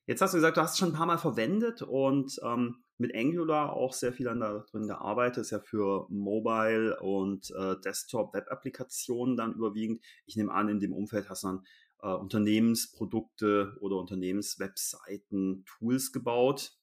Jetzt 0.09 0.23
hast 0.23 0.33
du 0.33 0.37
gesagt, 0.37 0.57
du 0.57 0.61
hast 0.61 0.71
es 0.71 0.79
schon 0.79 0.89
ein 0.89 0.95
paar 0.95 1.05
Mal 1.05 1.19
verwendet 1.19 1.83
und 1.83 2.39
ähm, 2.43 2.77
mit 2.97 3.13
Angular 3.13 3.73
auch 3.73 3.93
sehr 3.93 4.11
viel 4.11 4.27
an 4.27 4.39
da 4.39 4.65
drin 4.71 4.87
gearbeitet, 4.87 5.41
ist 5.41 5.51
ja 5.51 5.59
für 5.59 6.07
Mobile 6.09 6.99
und 6.99 7.51
äh, 7.51 7.75
Desktop-Web-Applikationen 7.85 9.37
dann 9.37 9.53
überwiegend. 9.53 10.01
Ich 10.25 10.35
nehme 10.35 10.51
an, 10.51 10.67
in 10.67 10.79
dem 10.79 10.93
Umfeld 10.93 11.29
hast 11.29 11.43
du 11.43 11.49
dann 11.49 11.65
äh, 12.01 12.07
Unternehmensprodukte 12.07 13.77
oder 13.81 13.97
Unternehmenswebseiten, 13.97 15.63
Tools 15.65 16.11
gebaut. 16.11 16.75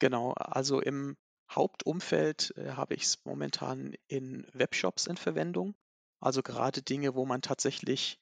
Genau, 0.00 0.32
also 0.32 0.80
im 0.80 1.16
Hauptumfeld 1.48 2.54
äh, 2.56 2.70
habe 2.70 2.94
ich 2.94 3.04
es 3.04 3.24
momentan 3.24 3.94
in 4.08 4.48
Webshops 4.52 5.06
in 5.06 5.16
Verwendung. 5.16 5.76
Also 6.18 6.42
gerade 6.42 6.82
Dinge, 6.82 7.14
wo 7.14 7.24
man 7.24 7.40
tatsächlich 7.40 8.18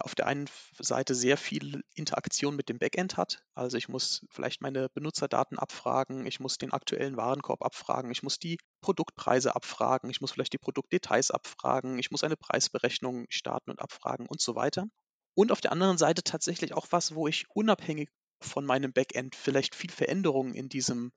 auf 0.00 0.14
der 0.14 0.26
einen 0.26 0.50
Seite 0.78 1.14
sehr 1.14 1.38
viel 1.38 1.82
Interaktion 1.94 2.56
mit 2.56 2.68
dem 2.68 2.78
Backend 2.78 3.16
hat. 3.16 3.42
Also 3.54 3.78
ich 3.78 3.88
muss 3.88 4.26
vielleicht 4.28 4.60
meine 4.60 4.88
Benutzerdaten 4.90 5.58
abfragen, 5.58 6.26
ich 6.26 6.40
muss 6.40 6.58
den 6.58 6.72
aktuellen 6.72 7.16
Warenkorb 7.16 7.62
abfragen, 7.64 8.10
ich 8.10 8.22
muss 8.22 8.38
die 8.38 8.58
Produktpreise 8.82 9.56
abfragen, 9.56 10.10
ich 10.10 10.20
muss 10.20 10.32
vielleicht 10.32 10.52
die 10.52 10.58
Produktdetails 10.58 11.30
abfragen, 11.30 11.98
ich 11.98 12.10
muss 12.10 12.22
eine 12.22 12.36
Preisberechnung 12.36 13.26
starten 13.30 13.70
und 13.70 13.80
abfragen 13.80 14.26
und 14.26 14.40
so 14.42 14.54
weiter. 14.54 14.86
Und 15.34 15.52
auf 15.52 15.62
der 15.62 15.72
anderen 15.72 15.96
Seite 15.96 16.22
tatsächlich 16.22 16.74
auch 16.74 16.88
was, 16.90 17.14
wo 17.14 17.26
ich 17.26 17.46
unabhängig 17.54 18.10
von 18.42 18.66
meinem 18.66 18.92
Backend 18.92 19.34
vielleicht 19.34 19.74
viel 19.74 19.90
Veränderungen 19.90 20.54
in 20.54 20.68
diesem 20.68 21.12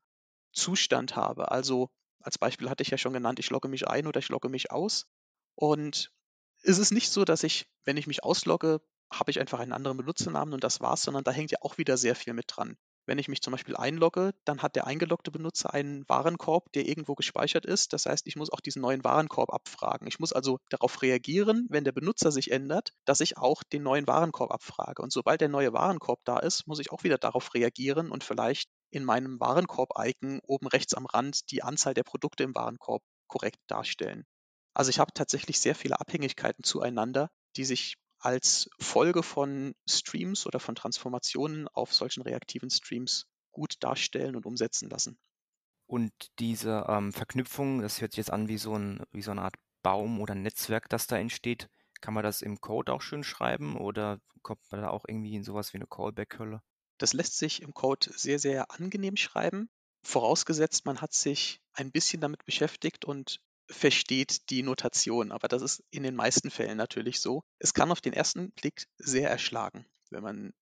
Zustand 0.54 1.18
habe. 1.18 1.52
Also 1.52 1.90
als 2.22 2.38
Beispiel 2.38 2.70
hatte 2.70 2.84
ich 2.84 2.90
ja 2.90 2.98
schon 2.98 3.14
genannt, 3.14 3.40
ich 3.40 3.50
logge 3.50 3.68
mich 3.68 3.88
ein 3.88 4.08
oder 4.08 4.20
ich 4.20 4.30
logge 4.30 4.48
mich 4.48 4.72
aus. 4.72 5.08
Und 5.56 6.12
ist 6.66 6.80
es 6.80 6.92
nicht 6.92 7.12
so, 7.12 7.26
dass 7.26 7.44
ich, 7.44 7.68
wenn 7.86 7.98
ich 7.98 8.08
mich 8.08 8.24
auslogge, 8.24 8.82
habe 9.12 9.32
ich 9.32 9.40
einfach 9.40 9.60
einen 9.60 9.74
anderen 9.74 9.98
Benutzernamen 9.98 10.54
und 10.54 10.64
das 10.64 10.82
war's, 10.82 11.04
sondern 11.04 11.24
da 11.24 11.32
hängt 11.32 11.52
ja 11.52 11.60
auch 11.62 11.78
wieder 11.78 11.98
sehr 11.98 12.16
viel 12.16 12.34
mit 12.34 12.46
dran. 12.48 12.76
Wenn 13.08 13.20
ich 13.20 13.28
mich 13.28 13.42
zum 13.42 13.52
Beispiel 13.52 13.76
einlogge, 13.76 14.34
dann 14.46 14.64
hat 14.64 14.76
der 14.76 14.88
eingeloggte 14.88 15.30
Benutzer 15.30 15.72
einen 15.72 16.10
Warenkorb, 16.10 16.72
der 16.74 16.88
irgendwo 16.88 17.14
gespeichert 17.14 17.64
ist. 17.64 17.94
Das 17.94 18.08
heißt, 18.08 18.26
ich 18.26 18.36
muss 18.36 18.52
auch 18.52 18.62
diesen 18.62 18.82
neuen 18.82 19.04
Warenkorb 19.04 19.54
abfragen. 19.54 20.08
Ich 20.08 20.18
muss 20.18 20.34
also 20.34 20.58
darauf 20.70 21.04
reagieren, 21.04 21.68
wenn 21.70 21.84
der 21.84 21.92
Benutzer 21.92 22.32
sich 22.32 22.50
ändert, 22.50 22.94
dass 23.06 23.22
ich 23.22 23.38
auch 23.38 23.62
den 23.62 23.84
neuen 23.84 24.08
Warenkorb 24.08 24.52
abfrage. 24.52 25.04
Und 25.04 25.14
sobald 25.14 25.40
der 25.40 25.50
neue 25.50 25.72
Warenkorb 25.72 26.22
da 26.26 26.40
ist, 26.40 26.66
muss 26.66 26.80
ich 26.80 26.92
auch 26.92 27.04
wieder 27.04 27.20
darauf 27.20 27.54
reagieren 27.54 28.10
und 28.10 28.24
vielleicht 28.24 28.70
in 28.90 29.06
meinem 29.06 29.40
Warenkorb-Icon 29.40 30.40
oben 30.42 30.68
rechts 30.68 30.96
am 30.96 31.06
Rand 31.06 31.52
die 31.52 31.62
Anzahl 31.62 31.94
der 31.94 32.04
Produkte 32.04 32.44
im 32.44 32.56
Warenkorb 32.56 33.04
korrekt 33.28 33.60
darstellen. 33.68 34.26
Also 34.76 34.90
ich 34.90 35.00
habe 35.00 35.14
tatsächlich 35.14 35.60
sehr 35.60 35.74
viele 35.74 36.00
Abhängigkeiten 36.00 36.64
zueinander, 36.64 37.32
die 37.56 37.66
sich 37.66 37.96
als 38.20 38.70
Folge 38.78 39.24
von 39.24 39.74
Streams 39.88 40.46
oder 40.46 40.60
von 40.60 40.76
Transformationen 40.76 41.68
auf 41.70 41.94
solchen 41.94 42.22
reaktiven 42.22 42.70
Streams 42.70 43.26
gut 43.52 43.76
darstellen 43.80 44.36
und 44.36 44.46
umsetzen 44.46 44.90
lassen. 44.90 45.18
Und 45.88 46.12
diese 46.40 46.86
ähm, 46.90 47.14
Verknüpfung, 47.14 47.82
das 47.82 48.02
hört 48.02 48.12
sich 48.12 48.18
jetzt 48.18 48.32
an 48.32 48.48
wie 48.48 48.58
so, 48.58 48.76
ein, 48.76 49.04
wie 49.12 49.22
so 49.22 49.32
eine 49.32 49.44
Art 49.44 49.56
Baum 49.82 50.20
oder 50.20 50.36
Netzwerk, 50.36 50.90
das 50.90 51.08
da 51.08 51.18
entsteht. 51.18 51.70
Kann 52.02 52.14
man 52.14 52.24
das 52.24 52.42
im 52.42 52.60
Code 52.60 52.92
auch 52.92 53.02
schön 53.02 53.24
schreiben 53.24 53.78
oder 53.78 54.20
kommt 54.42 54.62
man 54.72 54.82
da 54.82 54.90
auch 54.90 55.06
irgendwie 55.08 55.36
in 55.36 55.44
sowas 55.44 55.74
wie 55.74 55.78
eine 55.78 55.88
Callback-Hölle? 55.88 56.62
Das 56.98 57.14
lässt 57.14 57.38
sich 57.38 57.62
im 57.62 57.74
Code 57.74 58.10
sehr, 58.16 58.40
sehr 58.40 58.72
angenehm 58.72 59.16
schreiben, 59.16 59.70
vorausgesetzt 60.04 60.86
man 60.86 61.02
hat 61.02 61.14
sich 61.14 61.62
ein 61.74 61.92
bisschen 61.92 62.22
damit 62.22 62.46
beschäftigt 62.46 63.06
und 63.06 63.42
versteht 63.70 64.50
die 64.50 64.64
Notation, 64.64 65.32
aber 65.32 65.48
das 65.48 65.62
ist 65.62 65.84
in 65.90 66.04
den 66.04 66.16
meisten 66.16 66.52
Fällen 66.52 66.78
natürlich 66.78 67.20
so. 67.20 67.44
Es 67.60 67.74
kann 67.74 67.92
auf 67.92 68.02
den 68.02 68.14
ersten 68.14 68.52
Blick 68.52 68.88
sehr 68.98 69.30
erschlagen, 69.30 69.86
wenn 70.10 70.24
man 70.24 70.54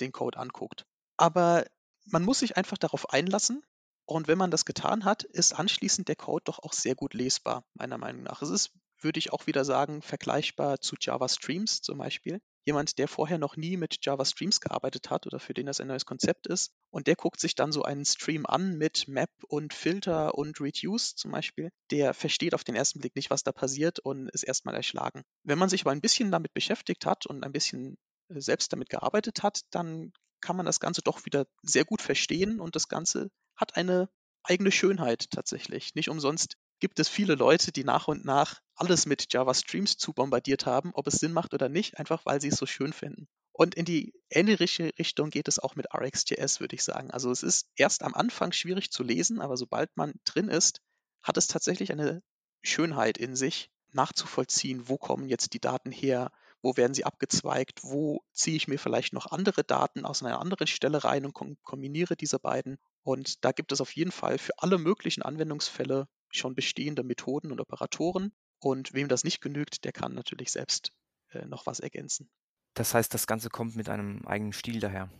den 0.00 0.12
Code 0.12 0.38
anguckt. 0.38 0.86
Aber 1.16 1.64
man 2.04 2.24
muss 2.24 2.40
sich 2.40 2.56
einfach 2.56 2.78
darauf 2.78 3.10
einlassen 3.10 3.62
und 4.04 4.28
wenn 4.28 4.38
man 4.38 4.50
das 4.50 4.64
getan 4.64 5.04
hat, 5.04 5.22
ist 5.24 5.52
anschließend 5.52 6.08
der 6.08 6.16
Code 6.16 6.44
doch 6.44 6.58
auch 6.60 6.72
sehr 6.72 6.94
gut 6.94 7.14
lesbar, 7.14 7.64
meiner 7.74 7.98
Meinung 7.98 8.22
nach. 8.22 8.42
Es 8.42 8.50
ist, 8.50 8.72
würde 9.00 9.18
ich 9.18 9.32
auch 9.32 9.46
wieder 9.46 9.64
sagen, 9.64 10.02
vergleichbar 10.02 10.80
zu 10.80 10.96
Java 11.00 11.28
Streams 11.28 11.82
zum 11.82 11.98
Beispiel 11.98 12.40
jemand, 12.64 12.98
der 12.98 13.08
vorher 13.08 13.38
noch 13.38 13.56
nie 13.56 13.76
mit 13.76 13.98
Java 14.04 14.24
Streams 14.24 14.60
gearbeitet 14.60 15.10
hat 15.10 15.26
oder 15.26 15.38
für 15.38 15.54
den 15.54 15.66
das 15.66 15.80
ein 15.80 15.88
neues 15.88 16.06
Konzept 16.06 16.46
ist. 16.46 16.72
Und 16.90 17.06
der 17.06 17.16
guckt 17.16 17.40
sich 17.40 17.54
dann 17.54 17.72
so 17.72 17.82
einen 17.82 18.04
Stream 18.04 18.46
an 18.46 18.76
mit 18.78 19.08
Map 19.08 19.30
und 19.48 19.74
Filter 19.74 20.36
und 20.36 20.60
Reduce 20.60 21.16
zum 21.16 21.32
Beispiel. 21.32 21.70
Der 21.90 22.14
versteht 22.14 22.54
auf 22.54 22.64
den 22.64 22.74
ersten 22.74 23.00
Blick 23.00 23.16
nicht, 23.16 23.30
was 23.30 23.42
da 23.42 23.52
passiert 23.52 23.98
und 23.98 24.28
ist 24.30 24.44
erstmal 24.44 24.74
erschlagen. 24.74 25.22
Wenn 25.44 25.58
man 25.58 25.68
sich 25.68 25.82
aber 25.82 25.92
ein 25.92 26.00
bisschen 26.00 26.30
damit 26.30 26.54
beschäftigt 26.54 27.06
hat 27.06 27.26
und 27.26 27.44
ein 27.44 27.52
bisschen 27.52 27.96
äh, 28.28 28.40
selbst 28.40 28.72
damit 28.72 28.88
gearbeitet 28.88 29.42
hat, 29.42 29.62
dann 29.70 30.12
kann 30.40 30.56
man 30.56 30.66
das 30.66 30.80
Ganze 30.80 31.02
doch 31.02 31.24
wieder 31.24 31.46
sehr 31.62 31.84
gut 31.84 32.02
verstehen 32.02 32.60
und 32.60 32.76
das 32.76 32.88
Ganze 32.88 33.30
hat 33.56 33.76
eine 33.76 34.08
eigene 34.44 34.72
Schönheit 34.72 35.30
tatsächlich. 35.30 35.94
Nicht 35.94 36.08
umsonst 36.08 36.56
gibt 36.82 36.98
es 36.98 37.08
viele 37.08 37.36
Leute, 37.36 37.70
die 37.70 37.84
nach 37.84 38.08
und 38.08 38.24
nach 38.24 38.60
alles 38.74 39.06
mit 39.06 39.32
Java 39.32 39.54
Streams 39.54 39.98
zu 39.98 40.12
bombardiert 40.12 40.66
haben, 40.66 40.90
ob 40.94 41.06
es 41.06 41.14
Sinn 41.14 41.32
macht 41.32 41.54
oder 41.54 41.68
nicht, 41.68 41.96
einfach 41.96 42.26
weil 42.26 42.40
sie 42.40 42.48
es 42.48 42.56
so 42.56 42.66
schön 42.66 42.92
finden. 42.92 43.28
Und 43.52 43.76
in 43.76 43.84
die 43.84 44.12
ähnliche 44.30 44.90
Richtung 44.98 45.30
geht 45.30 45.46
es 45.46 45.60
auch 45.60 45.76
mit 45.76 45.86
RxJS, 45.94 46.58
würde 46.58 46.74
ich 46.74 46.82
sagen. 46.82 47.12
Also 47.12 47.30
es 47.30 47.44
ist 47.44 47.68
erst 47.76 48.02
am 48.02 48.14
Anfang 48.14 48.50
schwierig 48.50 48.90
zu 48.90 49.04
lesen, 49.04 49.40
aber 49.40 49.56
sobald 49.56 49.96
man 49.96 50.14
drin 50.24 50.48
ist, 50.48 50.80
hat 51.22 51.36
es 51.36 51.46
tatsächlich 51.46 51.92
eine 51.92 52.20
Schönheit 52.62 53.16
in 53.16 53.36
sich, 53.36 53.70
nachzuvollziehen, 53.92 54.88
wo 54.88 54.98
kommen 54.98 55.28
jetzt 55.28 55.54
die 55.54 55.60
Daten 55.60 55.92
her, 55.92 56.32
wo 56.62 56.76
werden 56.76 56.94
sie 56.94 57.04
abgezweigt, 57.04 57.84
wo 57.84 58.24
ziehe 58.32 58.56
ich 58.56 58.66
mir 58.66 58.80
vielleicht 58.80 59.12
noch 59.12 59.30
andere 59.30 59.62
Daten 59.62 60.04
aus 60.04 60.24
einer 60.24 60.40
anderen 60.40 60.66
Stelle 60.66 61.04
rein 61.04 61.26
und 61.26 61.62
kombiniere 61.62 62.16
diese 62.16 62.40
beiden. 62.40 62.78
Und 63.04 63.44
da 63.44 63.52
gibt 63.52 63.70
es 63.70 63.80
auf 63.80 63.94
jeden 63.94 64.10
Fall 64.10 64.38
für 64.38 64.58
alle 64.58 64.78
möglichen 64.78 65.22
Anwendungsfälle 65.22 66.08
schon 66.32 66.54
bestehende 66.54 67.02
Methoden 67.02 67.52
und 67.52 67.60
Operatoren. 67.60 68.32
Und 68.58 68.94
wem 68.94 69.08
das 69.08 69.24
nicht 69.24 69.40
genügt, 69.40 69.84
der 69.84 69.92
kann 69.92 70.14
natürlich 70.14 70.52
selbst 70.52 70.92
äh, 71.30 71.44
noch 71.46 71.66
was 71.66 71.80
ergänzen. 71.80 72.30
Das 72.74 72.94
heißt, 72.94 73.12
das 73.12 73.26
Ganze 73.26 73.48
kommt 73.48 73.76
mit 73.76 73.88
einem 73.88 74.26
eigenen 74.26 74.52
Stil 74.52 74.80
daher. 74.80 75.10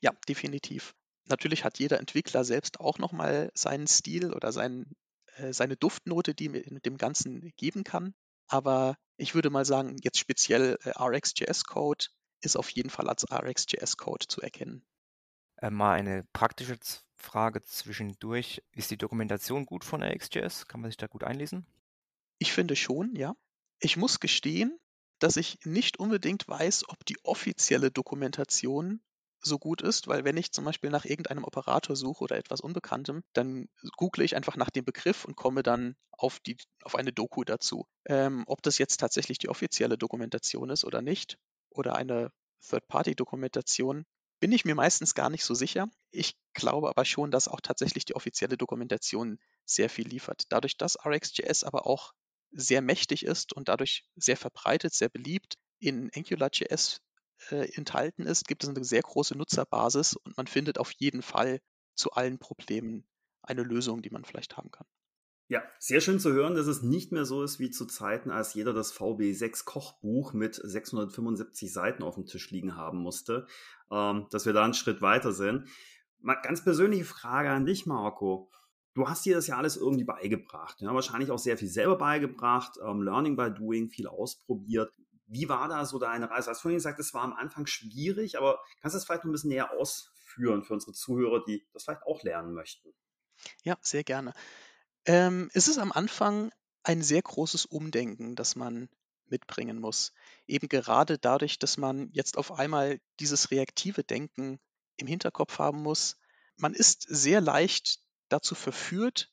Ja, 0.00 0.12
definitiv. 0.28 0.94
Natürlich 1.26 1.64
hat 1.64 1.78
jeder 1.78 1.98
Entwickler 1.98 2.44
selbst 2.44 2.80
auch 2.80 2.98
nochmal 2.98 3.50
seinen 3.54 3.86
Stil 3.86 4.32
oder 4.32 4.52
sein, 4.52 4.86
äh, 5.36 5.52
seine 5.52 5.76
Duftnote, 5.76 6.34
die 6.34 6.48
mit 6.48 6.86
dem 6.86 6.96
Ganzen 6.96 7.52
geben 7.56 7.84
kann. 7.84 8.14
Aber 8.48 8.96
ich 9.16 9.34
würde 9.34 9.50
mal 9.50 9.64
sagen, 9.64 9.96
jetzt 10.02 10.18
speziell 10.18 10.78
äh, 10.82 10.90
RxJS-Code 10.90 12.06
ist 12.40 12.56
auf 12.56 12.70
jeden 12.70 12.90
Fall 12.90 13.08
als 13.08 13.24
RxJS-Code 13.30 14.26
zu 14.26 14.40
erkennen. 14.40 14.84
Äh, 15.56 15.70
mal 15.70 15.92
eine 15.92 16.24
praktische 16.32 16.78
Frage 17.22 17.62
zwischendurch. 17.62 18.62
Ist 18.72 18.90
die 18.90 18.98
Dokumentation 18.98 19.64
gut 19.64 19.84
von 19.84 20.02
RxJS? 20.02 20.66
Kann 20.68 20.80
man 20.80 20.90
sich 20.90 20.98
da 20.98 21.06
gut 21.06 21.24
einlesen? 21.24 21.66
Ich 22.38 22.52
finde 22.52 22.76
schon, 22.76 23.14
ja. 23.14 23.34
Ich 23.78 23.96
muss 23.96 24.20
gestehen, 24.20 24.78
dass 25.18 25.36
ich 25.36 25.58
nicht 25.64 25.98
unbedingt 25.98 26.46
weiß, 26.48 26.88
ob 26.88 27.04
die 27.06 27.16
offizielle 27.22 27.90
Dokumentation 27.90 29.00
so 29.40 29.58
gut 29.58 29.82
ist, 29.82 30.08
weil 30.08 30.24
wenn 30.24 30.36
ich 30.36 30.52
zum 30.52 30.64
Beispiel 30.64 30.90
nach 30.90 31.04
irgendeinem 31.04 31.44
Operator 31.44 31.96
suche 31.96 32.24
oder 32.24 32.36
etwas 32.36 32.60
Unbekanntem, 32.60 33.22
dann 33.32 33.68
google 33.96 34.24
ich 34.24 34.36
einfach 34.36 34.56
nach 34.56 34.70
dem 34.70 34.84
Begriff 34.84 35.24
und 35.24 35.36
komme 35.36 35.62
dann 35.62 35.96
auf, 36.10 36.38
die, 36.40 36.56
auf 36.82 36.94
eine 36.94 37.12
Doku 37.12 37.44
dazu. 37.44 37.86
Ähm, 38.04 38.44
ob 38.46 38.62
das 38.62 38.78
jetzt 38.78 38.98
tatsächlich 38.98 39.38
die 39.38 39.48
offizielle 39.48 39.98
Dokumentation 39.98 40.70
ist 40.70 40.84
oder 40.84 41.02
nicht, 41.02 41.38
oder 41.70 41.96
eine 41.96 42.30
Third-Party-Dokumentation, 42.68 44.04
bin 44.42 44.50
ich 44.50 44.64
mir 44.64 44.74
meistens 44.74 45.14
gar 45.14 45.30
nicht 45.30 45.44
so 45.44 45.54
sicher. 45.54 45.88
Ich 46.10 46.34
glaube 46.52 46.88
aber 46.88 47.04
schon, 47.04 47.30
dass 47.30 47.46
auch 47.46 47.60
tatsächlich 47.60 48.04
die 48.04 48.16
offizielle 48.16 48.56
Dokumentation 48.56 49.38
sehr 49.64 49.88
viel 49.88 50.08
liefert. 50.08 50.46
Dadurch, 50.48 50.76
dass 50.76 50.98
RxJS 51.06 51.62
aber 51.62 51.86
auch 51.86 52.12
sehr 52.50 52.82
mächtig 52.82 53.24
ist 53.24 53.52
und 53.52 53.68
dadurch 53.68 54.04
sehr 54.16 54.36
verbreitet, 54.36 54.94
sehr 54.94 55.08
beliebt 55.08 55.58
in 55.78 56.10
AngularJS 56.12 57.00
äh, 57.50 57.72
enthalten 57.76 58.26
ist, 58.26 58.48
gibt 58.48 58.64
es 58.64 58.70
eine 58.70 58.82
sehr 58.82 59.02
große 59.02 59.38
Nutzerbasis 59.38 60.16
und 60.16 60.36
man 60.36 60.48
findet 60.48 60.76
auf 60.76 60.90
jeden 60.90 61.22
Fall 61.22 61.60
zu 61.94 62.10
allen 62.10 62.40
Problemen 62.40 63.06
eine 63.42 63.62
Lösung, 63.62 64.02
die 64.02 64.10
man 64.10 64.24
vielleicht 64.24 64.56
haben 64.56 64.72
kann. 64.72 64.88
Ja, 65.48 65.62
sehr 65.78 66.00
schön 66.00 66.18
zu 66.18 66.32
hören, 66.32 66.54
dass 66.54 66.66
es 66.66 66.82
nicht 66.82 67.12
mehr 67.12 67.24
so 67.24 67.42
ist 67.42 67.58
wie 67.58 67.70
zu 67.70 67.84
Zeiten, 67.86 68.30
als 68.30 68.54
jeder 68.54 68.72
das 68.72 68.94
VB6 68.94 69.64
Kochbuch 69.64 70.32
mit 70.32 70.54
675 70.54 71.72
Seiten 71.72 72.02
auf 72.02 72.14
dem 72.14 72.26
Tisch 72.26 72.50
liegen 72.50 72.76
haben 72.76 72.98
musste, 72.98 73.46
ähm, 73.90 74.26
dass 74.30 74.46
wir 74.46 74.52
da 74.52 74.64
einen 74.64 74.74
Schritt 74.74 75.02
weiter 75.02 75.32
sind. 75.32 75.68
Mal 76.20 76.36
ganz 76.42 76.64
persönliche 76.64 77.04
Frage 77.04 77.50
an 77.50 77.66
dich, 77.66 77.84
Marco. 77.86 78.50
Du 78.94 79.08
hast 79.08 79.24
dir 79.24 79.34
das 79.34 79.46
ja 79.46 79.56
alles 79.56 79.76
irgendwie 79.76 80.04
beigebracht, 80.04 80.80
ja, 80.80 80.94
wahrscheinlich 80.94 81.30
auch 81.30 81.38
sehr 81.38 81.56
viel 81.56 81.68
selber 81.68 81.96
beigebracht, 81.96 82.78
ähm, 82.84 83.02
Learning 83.02 83.36
by 83.36 83.50
Doing, 83.52 83.88
viel 83.88 84.06
ausprobiert. 84.06 84.92
Wie 85.26 85.48
war 85.48 85.68
da 85.68 85.84
so 85.86 85.98
deine 85.98 86.30
Reise? 86.30 86.46
Du 86.46 86.50
hast 86.50 86.60
vorhin 86.60 86.76
gesagt, 86.76 86.98
es 86.98 87.14
war 87.14 87.22
am 87.22 87.32
Anfang 87.32 87.66
schwierig, 87.66 88.36
aber 88.36 88.60
kannst 88.80 88.94
du 88.94 88.98
das 88.98 89.06
vielleicht 89.06 89.24
noch 89.24 89.30
ein 89.30 89.32
bisschen 89.32 89.48
näher 89.48 89.70
ausführen 89.72 90.62
für 90.62 90.74
unsere 90.74 90.92
Zuhörer, 90.92 91.42
die 91.46 91.66
das 91.72 91.84
vielleicht 91.84 92.02
auch 92.02 92.22
lernen 92.22 92.52
möchten? 92.52 92.92
Ja, 93.64 93.78
sehr 93.80 94.04
gerne. 94.04 94.34
Ähm, 95.06 95.50
es 95.54 95.68
ist 95.68 95.78
am 95.78 95.92
Anfang 95.92 96.52
ein 96.84 97.02
sehr 97.02 97.22
großes 97.22 97.66
Umdenken, 97.66 98.36
das 98.36 98.56
man 98.56 98.88
mitbringen 99.26 99.80
muss. 99.80 100.12
Eben 100.46 100.68
gerade 100.68 101.18
dadurch, 101.18 101.58
dass 101.58 101.76
man 101.76 102.10
jetzt 102.12 102.36
auf 102.36 102.52
einmal 102.52 103.00
dieses 103.18 103.50
reaktive 103.50 104.04
Denken 104.04 104.60
im 104.96 105.06
Hinterkopf 105.06 105.58
haben 105.58 105.82
muss. 105.82 106.16
Man 106.56 106.74
ist 106.74 107.02
sehr 107.08 107.40
leicht 107.40 108.00
dazu 108.28 108.54
verführt, 108.54 109.30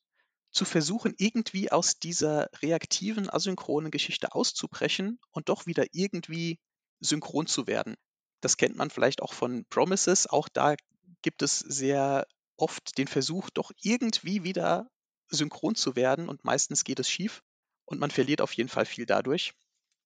zu 0.52 0.66
versuchen, 0.66 1.14
irgendwie 1.18 1.72
aus 1.72 2.00
dieser 2.00 2.50
reaktiven, 2.62 3.30
asynchronen 3.30 3.92
Geschichte 3.92 4.34
auszubrechen 4.34 5.20
und 5.32 5.50
doch 5.50 5.68
wieder 5.68 5.86
irgendwie 5.92 6.60
synchron 7.00 7.46
zu 7.46 7.68
werden. 7.68 7.96
Das 8.42 8.58
kennt 8.58 8.76
man 8.76 8.90
vielleicht 8.90 9.22
auch 9.22 9.34
von 9.34 9.66
Promises. 9.70 10.26
Auch 10.28 10.50
da 10.50 10.76
gibt 11.22 11.44
es 11.44 11.60
sehr 11.60 12.26
oft 12.58 12.98
den 12.98 13.08
Versuch, 13.08 13.50
doch 13.52 13.72
irgendwie 13.82 14.44
wieder 14.44 14.90
synchron 15.30 15.76
zu 15.76 15.96
werden 15.96 16.30
und 16.30 16.44
meistens 16.44 16.84
geht 16.84 17.00
es 17.00 17.10
schief 17.10 17.44
und 17.86 18.00
man 18.00 18.12
verliert 18.12 18.42
auf 18.42 18.54
jeden 18.54 18.70
Fall 18.70 18.86
viel 18.86 19.06
dadurch. 19.06 19.54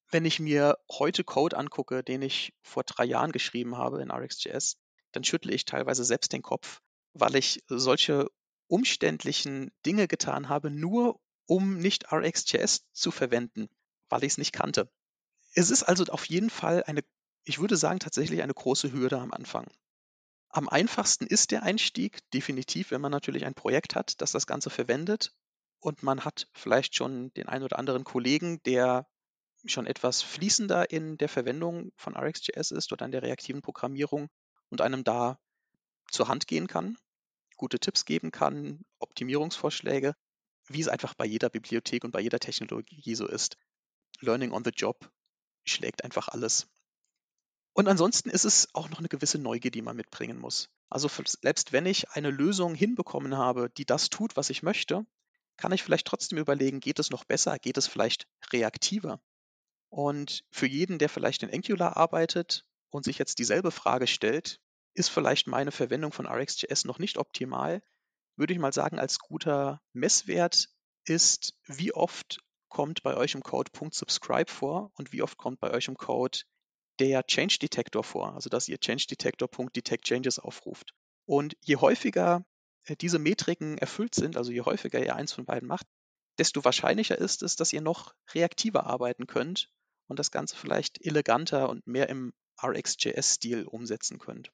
Wenn 0.09 0.25
ich 0.25 0.39
mir 0.39 0.77
heute 0.91 1.23
Code 1.23 1.57
angucke, 1.57 2.03
den 2.03 2.21
ich 2.21 2.53
vor 2.61 2.83
drei 2.83 3.05
Jahren 3.05 3.31
geschrieben 3.31 3.77
habe 3.77 4.01
in 4.01 4.11
RxJS, 4.11 4.77
dann 5.11 5.23
schüttle 5.23 5.53
ich 5.53 5.65
teilweise 5.65 6.03
selbst 6.03 6.33
den 6.33 6.41
Kopf, 6.41 6.81
weil 7.13 7.35
ich 7.35 7.63
solche 7.67 8.29
umständlichen 8.67 9.71
Dinge 9.85 10.07
getan 10.07 10.49
habe, 10.49 10.69
nur 10.69 11.19
um 11.45 11.77
nicht 11.77 12.11
RxJS 12.11 12.85
zu 12.91 13.11
verwenden, 13.11 13.69
weil 14.09 14.23
ich 14.23 14.33
es 14.33 14.37
nicht 14.37 14.53
kannte. 14.53 14.89
Es 15.53 15.69
ist 15.69 15.83
also 15.83 16.05
auf 16.05 16.25
jeden 16.25 16.49
Fall 16.49 16.83
eine, 16.85 17.01
ich 17.43 17.59
würde 17.59 17.77
sagen, 17.77 17.99
tatsächlich 17.99 18.41
eine 18.41 18.53
große 18.53 18.91
Hürde 18.91 19.19
am 19.19 19.31
Anfang. 19.31 19.67
Am 20.53 20.69
einfachsten 20.69 21.27
ist 21.27 21.51
der 21.51 21.63
Einstieg 21.63 22.19
definitiv, 22.31 22.91
wenn 22.91 23.01
man 23.01 23.11
natürlich 23.11 23.45
ein 23.45 23.55
Projekt 23.55 23.95
hat, 23.95 24.21
das 24.21 24.31
das 24.31 24.47
Ganze 24.47 24.69
verwendet 24.69 25.33
und 25.79 26.03
man 26.03 26.23
hat 26.23 26.47
vielleicht 26.53 26.95
schon 26.95 27.33
den 27.33 27.49
einen 27.49 27.65
oder 27.65 27.79
anderen 27.79 28.03
Kollegen, 28.03 28.61
der 28.63 29.07
schon 29.65 29.87
etwas 29.87 30.21
fließender 30.21 30.91
in 30.91 31.17
der 31.17 31.29
Verwendung 31.29 31.91
von 31.97 32.15
RxJS 32.15 32.71
ist 32.71 32.93
oder 32.93 33.05
in 33.05 33.11
der 33.11 33.23
reaktiven 33.23 33.61
Programmierung 33.61 34.29
und 34.69 34.81
einem 34.81 35.03
da 35.03 35.39
zur 36.11 36.27
Hand 36.27 36.47
gehen 36.47 36.67
kann 36.67 36.97
gute 37.63 37.79
Tipps 37.79 38.03
geben 38.03 38.31
kann, 38.31 38.83
Optimierungsvorschläge, 38.99 40.15
wie 40.67 40.81
es 40.81 40.89
einfach 40.89 41.13
bei 41.13 41.25
jeder 41.25 41.49
Bibliothek 41.49 42.03
und 42.03 42.11
bei 42.11 42.19
jeder 42.19 42.39
Technologie 42.39 43.15
so 43.15 43.25
ist. 43.25 43.57
Learning 44.19 44.51
on 44.51 44.65
the 44.65 44.71
Job 44.71 45.09
schlägt 45.63 46.03
einfach 46.03 46.27
alles. 46.27 46.67
Und 47.73 47.87
ansonsten 47.87 48.29
ist 48.29 48.45
es 48.45 48.69
auch 48.73 48.89
noch 48.89 48.99
eine 48.99 49.09
gewisse 49.09 49.39
Neugier, 49.39 49.71
die 49.71 49.81
man 49.81 49.95
mitbringen 49.95 50.39
muss. 50.39 50.69
Also 50.89 51.09
selbst 51.41 51.71
wenn 51.71 51.87
ich 51.87 52.11
eine 52.11 52.29
Lösung 52.29 52.75
hinbekommen 52.75 53.35
habe, 53.35 53.71
die 53.71 53.85
das 53.85 54.09
tut, 54.09 54.37
was 54.37 54.51
ich 54.51 54.61
möchte, 54.61 55.05
kann 55.57 55.71
ich 55.71 55.83
vielleicht 55.83 56.05
trotzdem 56.05 56.37
überlegen, 56.37 56.79
geht 56.79 56.99
es 56.99 57.09
noch 57.09 57.23
besser, 57.23 57.57
geht 57.57 57.77
es 57.77 57.87
vielleicht 57.87 58.27
reaktiver? 58.51 59.19
Und 59.89 60.43
für 60.51 60.67
jeden, 60.67 60.99
der 60.99 61.09
vielleicht 61.09 61.43
in 61.43 61.53
Angular 61.53 61.97
arbeitet 61.97 62.65
und 62.89 63.05
sich 63.05 63.17
jetzt 63.17 63.39
dieselbe 63.39 63.71
Frage 63.71 64.07
stellt, 64.07 64.59
ist 64.93 65.09
vielleicht 65.09 65.47
meine 65.47 65.71
Verwendung 65.71 66.11
von 66.11 66.27
RxJS 66.27 66.85
noch 66.85 66.99
nicht 66.99 67.17
optimal, 67.17 67.81
würde 68.35 68.53
ich 68.53 68.59
mal 68.59 68.73
sagen, 68.73 68.99
als 68.99 69.19
guter 69.19 69.81
Messwert 69.93 70.69
ist, 71.05 71.55
wie 71.65 71.93
oft 71.93 72.39
kommt 72.69 73.03
bei 73.03 73.15
euch 73.15 73.35
im 73.35 73.43
Code 73.43 73.71
.subscribe 73.91 74.51
vor 74.51 74.91
und 74.95 75.11
wie 75.11 75.21
oft 75.21 75.37
kommt 75.37 75.59
bei 75.59 75.71
euch 75.71 75.87
im 75.87 75.97
Code 75.97 76.39
der 76.99 77.25
Change 77.25 77.57
Detector 77.59 78.03
vor, 78.03 78.33
also 78.33 78.49
dass 78.49 78.67
ihr 78.67 78.79
Change 78.79 79.07
Detector 79.09 79.49
.detect 79.75 80.05
changes 80.05 80.39
aufruft. 80.39 80.93
Und 81.25 81.55
je 81.61 81.77
häufiger 81.77 82.45
äh, 82.85 82.95
diese 82.95 83.19
Metriken 83.19 83.77
erfüllt 83.77 84.15
sind, 84.15 84.37
also 84.37 84.51
je 84.51 84.61
häufiger 84.61 85.03
ihr 85.03 85.15
eins 85.15 85.33
von 85.33 85.45
beiden 85.45 85.67
macht, 85.67 85.87
desto 86.37 86.63
wahrscheinlicher 86.63 87.17
ist 87.17 87.43
es, 87.43 87.55
dass 87.55 87.73
ihr 87.73 87.81
noch 87.81 88.13
reaktiver 88.33 88.85
arbeiten 88.85 89.27
könnt 89.27 89.69
und 90.07 90.19
das 90.19 90.31
Ganze 90.31 90.55
vielleicht 90.55 91.03
eleganter 91.05 91.69
und 91.69 91.85
mehr 91.87 92.09
im 92.09 92.33
RxJS-Stil 92.61 93.65
umsetzen 93.65 94.19
könnt. 94.19 94.51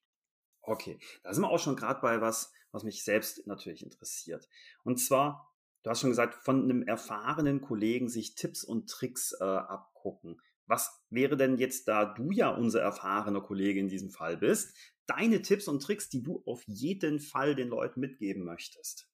Okay, 0.61 0.99
da 1.23 1.33
sind 1.33 1.43
wir 1.43 1.49
auch 1.49 1.59
schon 1.59 1.75
gerade 1.75 2.01
bei 2.01 2.21
was, 2.21 2.51
was 2.71 2.83
mich 2.83 3.03
selbst 3.03 3.47
natürlich 3.47 3.83
interessiert. 3.83 4.47
Und 4.83 4.97
zwar, 4.97 5.51
du 5.83 5.89
hast 5.89 6.01
schon 6.01 6.11
gesagt, 6.11 6.35
von 6.35 6.63
einem 6.63 6.83
erfahrenen 6.83 7.61
Kollegen 7.61 8.09
sich 8.09 8.35
Tipps 8.35 8.63
und 8.63 8.89
Tricks 8.89 9.35
äh, 9.39 9.43
abgucken. 9.43 10.39
Was 10.69 11.01
wäre 11.09 11.35
denn 11.35 11.57
jetzt, 11.57 11.87
da 11.87 12.05
du 12.05 12.31
ja 12.31 12.49
unser 12.49 12.81
erfahrener 12.81 13.41
Kollege 13.41 13.79
in 13.79 13.89
diesem 13.89 14.11
Fall 14.11 14.37
bist, 14.37 14.77
deine 15.07 15.41
Tipps 15.41 15.67
und 15.67 15.81
Tricks, 15.81 16.09
die 16.09 16.21
du 16.21 16.43
auf 16.45 16.63
jeden 16.67 17.19
Fall 17.19 17.55
den 17.55 17.69
Leuten 17.69 17.99
mitgeben 17.99 18.43
möchtest? 18.43 19.09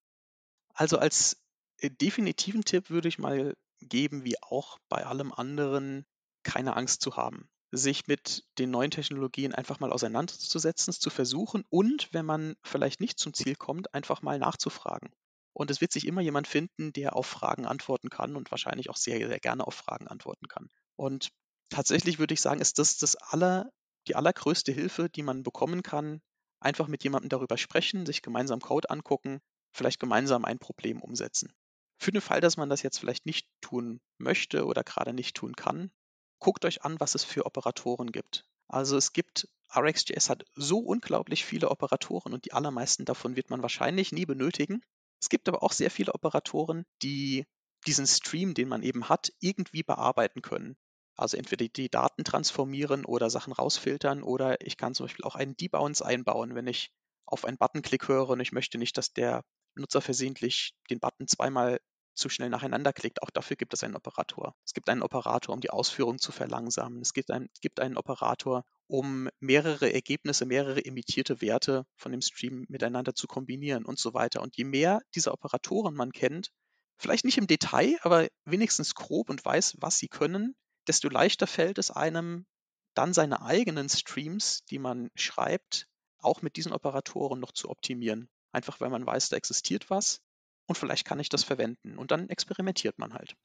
Also 0.74 0.98
als 0.98 1.42
äh, 1.80 1.90
definitiven 1.90 2.66
Tipp 2.66 2.90
würde 2.90 3.08
ich 3.08 3.20
mal 3.20 3.56
geben, 3.80 4.26
wie 4.26 4.36
auch 4.44 4.80
bei 4.90 5.06
allem 5.06 5.32
anderen, 5.32 6.06
keine 6.44 6.76
Angst 6.76 7.02
zu 7.02 7.16
haben 7.16 7.50
sich 7.72 8.08
mit 8.08 8.46
den 8.58 8.72
neuen 8.72 8.92
Technologien 8.92 9.54
einfach 9.54 9.80
mal 9.80 9.92
auseinanderzusetzen, 9.92 10.94
zu 10.94 11.10
versuchen 11.10 11.64
und, 11.70 12.14
wenn 12.14 12.26
man 12.26 12.56
vielleicht 12.64 13.02
nicht 13.02 13.20
zum 13.20 13.34
Ziel 13.34 13.56
kommt, 13.56 13.94
einfach 13.94 14.22
mal 14.22 14.40
nachzufragen. 14.40 15.10
Und 15.54 15.72
es 15.72 15.82
wird 15.82 15.92
sich 15.92 16.06
immer 16.06 16.22
jemand 16.22 16.48
finden, 16.48 16.92
der 16.94 17.16
auf 17.16 17.28
Fragen 17.28 17.66
antworten 17.66 18.10
kann 18.10 18.36
und 18.36 18.52
wahrscheinlich 18.52 18.90
auch 18.90 18.98
sehr, 18.98 19.18
sehr 19.28 19.40
gerne 19.40 19.66
auf 19.66 19.74
Fragen 19.74 20.08
antworten 20.08 20.48
kann. 20.48 20.70
Und 20.96 21.30
tatsächlich 21.70 22.20
würde 22.20 22.34
ich 22.34 22.42
sagen, 22.42 22.62
ist 22.62 22.80
das, 22.80 22.98
das 22.98 23.16
aller, 23.16 23.72
die 24.08 24.16
allergrößte 24.16 24.72
Hilfe, 24.72 25.10
die 25.10 25.24
man 25.24 25.44
bekommen 25.44 25.84
kann, 25.84 26.22
einfach 26.60 26.88
mit 26.88 27.04
jemandem 27.04 27.30
darüber 27.30 27.58
sprechen, 27.58 28.06
sich 28.06 28.22
gemeinsam 28.22 28.60
Code 28.60 28.90
angucken, 28.90 29.40
vielleicht 29.72 30.00
gemeinsam 30.00 30.46
ein 30.46 30.60
Problem 30.60 31.02
umsetzen. 31.02 31.54
Für 31.98 32.12
den 32.12 32.22
Fall, 32.22 32.42
dass 32.42 32.58
man 32.58 32.70
das 32.70 32.82
jetzt 32.82 33.00
vielleicht 33.00 33.26
nicht 33.26 33.48
tun 33.62 34.02
möchte 34.18 34.66
oder 34.66 34.84
gerade 34.84 35.14
nicht 35.14 35.36
tun 35.36 35.56
kann, 35.56 35.92
guckt 36.40 36.66
euch 36.66 36.84
an, 36.84 37.00
was 37.00 37.16
es 37.16 37.24
für 37.24 37.46
Operatoren 37.46 38.12
gibt. 38.12 38.46
Also 38.68 38.98
es 38.98 39.14
gibt, 39.14 39.48
RxJS 39.76 40.30
hat 40.30 40.46
so 40.56 40.80
unglaublich 40.80 41.46
viele 41.46 41.70
Operatoren 41.70 42.34
und 42.34 42.46
die 42.46 42.54
allermeisten 42.54 43.06
davon 43.06 43.36
wird 43.36 43.50
man 43.50 43.62
wahrscheinlich 43.62 44.12
nie 44.12 44.26
benötigen. 44.26 44.82
Es 45.22 45.30
gibt 45.30 45.48
aber 45.48 45.64
auch 45.64 45.72
sehr 45.72 45.92
viele 45.92 46.14
Operatoren, 46.14 46.86
die 47.02 47.46
diesen 47.86 48.08
Stream, 48.08 48.54
den 48.54 48.68
man 48.68 48.84
eben 48.84 49.10
hat, 49.10 49.32
irgendwie 49.40 49.84
bearbeiten 49.84 50.42
können. 50.42 50.76
Also 51.16 51.38
entweder 51.38 51.68
die 51.68 51.90
Daten 51.90 52.24
transformieren 52.24 53.06
oder 53.06 53.30
Sachen 53.30 53.54
rausfiltern 53.54 54.24
oder 54.24 54.60
ich 54.62 54.78
kann 54.78 54.94
zum 54.94 55.06
Beispiel 55.06 55.26
auch 55.26 55.36
einen 55.36 55.56
Debounce 55.56 56.02
einbauen, 56.02 56.56
wenn 56.56 56.68
ich 56.68 56.92
auf 57.26 57.46
einen 57.46 57.58
Buttonklick 57.58 58.08
höre 58.08 58.30
und 58.30 58.40
ich 58.40 58.52
möchte 58.52 58.78
nicht, 58.78 58.98
dass 58.98 59.14
der 59.14 59.44
Nutzer 59.76 60.02
versehentlich 60.02 60.74
den 60.90 61.00
Button 61.00 61.28
zweimal 61.28 61.80
zu 62.16 62.30
schnell 62.30 62.50
nacheinander 62.50 62.94
klickt. 62.94 63.22
Auch 63.22 63.30
dafür 63.30 63.58
gibt 63.58 63.74
es 63.74 63.84
einen 63.84 63.96
Operator. 63.96 64.56
Es 64.66 64.74
gibt 64.74 64.90
einen 64.90 65.04
Operator, 65.04 65.54
um 65.54 65.62
die 65.62 65.70
Ausführung 65.70 66.18
zu 66.18 66.32
verlangsamen. 66.32 67.02
Es 67.02 67.14
gibt, 67.14 67.30
ein, 67.30 67.50
gibt 67.62 67.80
einen 67.80 67.98
Operator, 67.98 68.64
um 68.88 69.30
mehrere 69.40 69.94
Ergebnisse, 69.94 70.46
mehrere 70.46 70.80
imitierte 70.80 71.42
Werte 71.42 71.86
von 71.98 72.12
dem 72.12 72.22
Stream 72.22 72.66
miteinander 72.70 73.16
zu 73.16 73.28
kombinieren 73.28 73.86
und 73.86 74.00
so 74.00 74.14
weiter. 74.14 74.42
Und 74.42 74.56
je 74.56 74.64
mehr 74.64 75.02
dieser 75.14 75.34
Operatoren 75.34 75.94
man 75.94 76.12
kennt, 76.12 76.52
vielleicht 76.98 77.26
nicht 77.26 77.38
im 77.38 77.48
Detail, 77.48 77.98
aber 78.02 78.28
wenigstens 78.46 78.96
grob 78.96 79.30
und 79.30 79.44
weiß, 79.44 79.76
was 79.80 79.98
sie 79.98 80.08
können, 80.08 80.56
desto 80.88 81.10
leichter 81.10 81.48
fällt 81.48 81.78
es 81.78 81.92
einem, 81.92 82.46
dann 82.94 83.14
seine 83.14 83.42
eigenen 83.42 83.90
Streams, 83.90 84.64
die 84.66 84.80
man 84.80 85.10
schreibt, 85.16 85.88
auch 86.20 86.42
mit 86.42 86.56
diesen 86.56 86.74
Operatoren 86.74 87.40
noch 87.40 87.52
zu 87.52 87.70
optimieren. 87.70 88.30
Einfach 88.52 88.80
weil 88.80 88.90
man 88.90 89.06
weiß, 89.06 89.30
da 89.30 89.38
existiert 89.38 89.90
was 89.90 90.22
und 90.68 90.78
vielleicht 90.78 91.06
kann 91.06 91.20
ich 91.20 91.30
das 91.30 91.44
verwenden. 91.44 91.98
Und 91.98 92.12
dann 92.12 92.30
experimentiert 92.30 92.98
man 92.98 93.14
halt. 93.14 93.36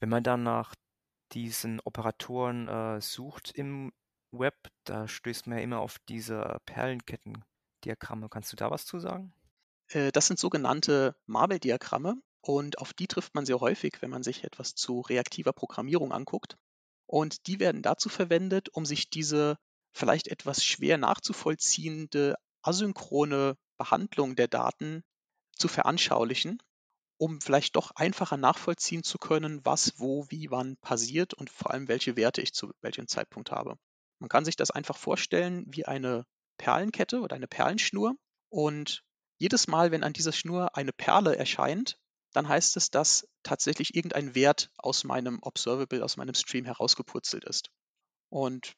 Wenn 0.00 0.10
man 0.10 0.22
dann 0.22 0.42
nach 0.42 0.74
diesen 1.32 1.80
Operatoren 1.80 2.68
äh, 2.68 3.00
sucht 3.00 3.52
im 3.52 3.92
Web, 4.30 4.56
da 4.84 5.08
stößt 5.08 5.46
man 5.46 5.58
ja 5.58 5.64
immer 5.64 5.80
auf 5.80 5.98
diese 6.08 6.58
Perlenkettendiagramme. 6.66 8.28
Kannst 8.28 8.52
du 8.52 8.56
da 8.56 8.70
was 8.70 8.84
zu 8.84 8.98
sagen? 8.98 9.32
Äh, 9.88 10.12
das 10.12 10.26
sind 10.26 10.38
sogenannte 10.38 11.16
Marble-Diagramme 11.26 12.20
und 12.40 12.78
auf 12.78 12.92
die 12.92 13.06
trifft 13.06 13.34
man 13.34 13.46
sehr 13.46 13.60
häufig, 13.60 14.00
wenn 14.00 14.10
man 14.10 14.22
sich 14.22 14.44
etwas 14.44 14.74
zu 14.74 15.00
reaktiver 15.00 15.52
Programmierung 15.52 16.12
anguckt. 16.12 16.56
Und 17.12 17.46
die 17.46 17.60
werden 17.60 17.82
dazu 17.82 18.08
verwendet, 18.08 18.70
um 18.70 18.86
sich 18.86 19.10
diese 19.10 19.58
vielleicht 19.92 20.28
etwas 20.28 20.64
schwer 20.64 20.96
nachzuvollziehende 20.96 22.36
asynchrone 22.62 23.58
Behandlung 23.76 24.34
der 24.34 24.48
Daten 24.48 25.04
zu 25.54 25.68
veranschaulichen, 25.68 26.62
um 27.18 27.42
vielleicht 27.42 27.76
doch 27.76 27.90
einfacher 27.96 28.38
nachvollziehen 28.38 29.02
zu 29.02 29.18
können, 29.18 29.60
was, 29.62 29.98
wo, 29.98 30.24
wie, 30.30 30.50
wann 30.50 30.78
passiert 30.78 31.34
und 31.34 31.50
vor 31.50 31.72
allem 31.72 31.86
welche 31.86 32.16
Werte 32.16 32.40
ich 32.40 32.54
zu 32.54 32.72
welchem 32.80 33.06
Zeitpunkt 33.06 33.50
habe. 33.50 33.76
Man 34.18 34.30
kann 34.30 34.46
sich 34.46 34.56
das 34.56 34.70
einfach 34.70 34.96
vorstellen 34.96 35.66
wie 35.66 35.84
eine 35.84 36.24
Perlenkette 36.56 37.20
oder 37.20 37.36
eine 37.36 37.46
Perlenschnur 37.46 38.14
und 38.48 39.04
jedes 39.36 39.66
Mal, 39.66 39.90
wenn 39.90 40.02
an 40.02 40.14
dieser 40.14 40.32
Schnur 40.32 40.78
eine 40.78 40.94
Perle 40.94 41.36
erscheint, 41.36 41.98
dann 42.32 42.48
heißt 42.48 42.76
es, 42.76 42.90
dass 42.90 43.28
tatsächlich 43.42 43.94
irgendein 43.94 44.34
Wert 44.34 44.70
aus 44.78 45.04
meinem 45.04 45.38
Observable, 45.42 46.02
aus 46.02 46.16
meinem 46.16 46.34
Stream 46.34 46.64
herausgepurzelt 46.64 47.44
ist. 47.44 47.70
Und 48.28 48.74